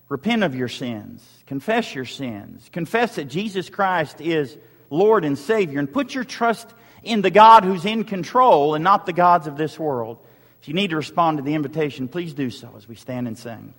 Repent 0.09 0.42
of 0.42 0.57
your 0.57 0.69
sins. 0.69 1.25
Confess 1.47 1.95
your 1.95 2.05
sins. 2.05 2.69
Confess 2.73 3.14
that 3.14 3.27
Jesus 3.27 3.71
Christ 3.71 4.21
is 4.21 4.59
Lord 4.90 5.25
and 5.25 5.38
Savior. 5.38 5.79
And 5.79 5.90
put 5.90 6.12
your 6.12 6.25
trust 6.25 6.69
in 7.05 7.23
the 7.23 7.31
God 7.31 7.62
who's 7.62 7.85
in 7.85 8.03
control 8.03 8.75
and 8.75 8.83
not 8.83 9.07
the 9.07 9.12
gods 9.12 9.47
of 9.47 9.57
this 9.57 9.79
world. 9.79 10.19
If 10.61 10.66
you 10.66 10.75
need 10.75 10.90
to 10.90 10.97
respond 10.97 11.38
to 11.38 11.45
the 11.45 11.55
invitation, 11.55 12.09
please 12.09 12.35
do 12.35 12.51
so 12.51 12.75
as 12.77 12.88
we 12.88 12.97
stand 12.97 13.29
and 13.29 13.38
sing. 13.38 13.75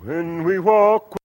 When 0.00 0.44
we 0.44 0.60
walk 0.60 1.16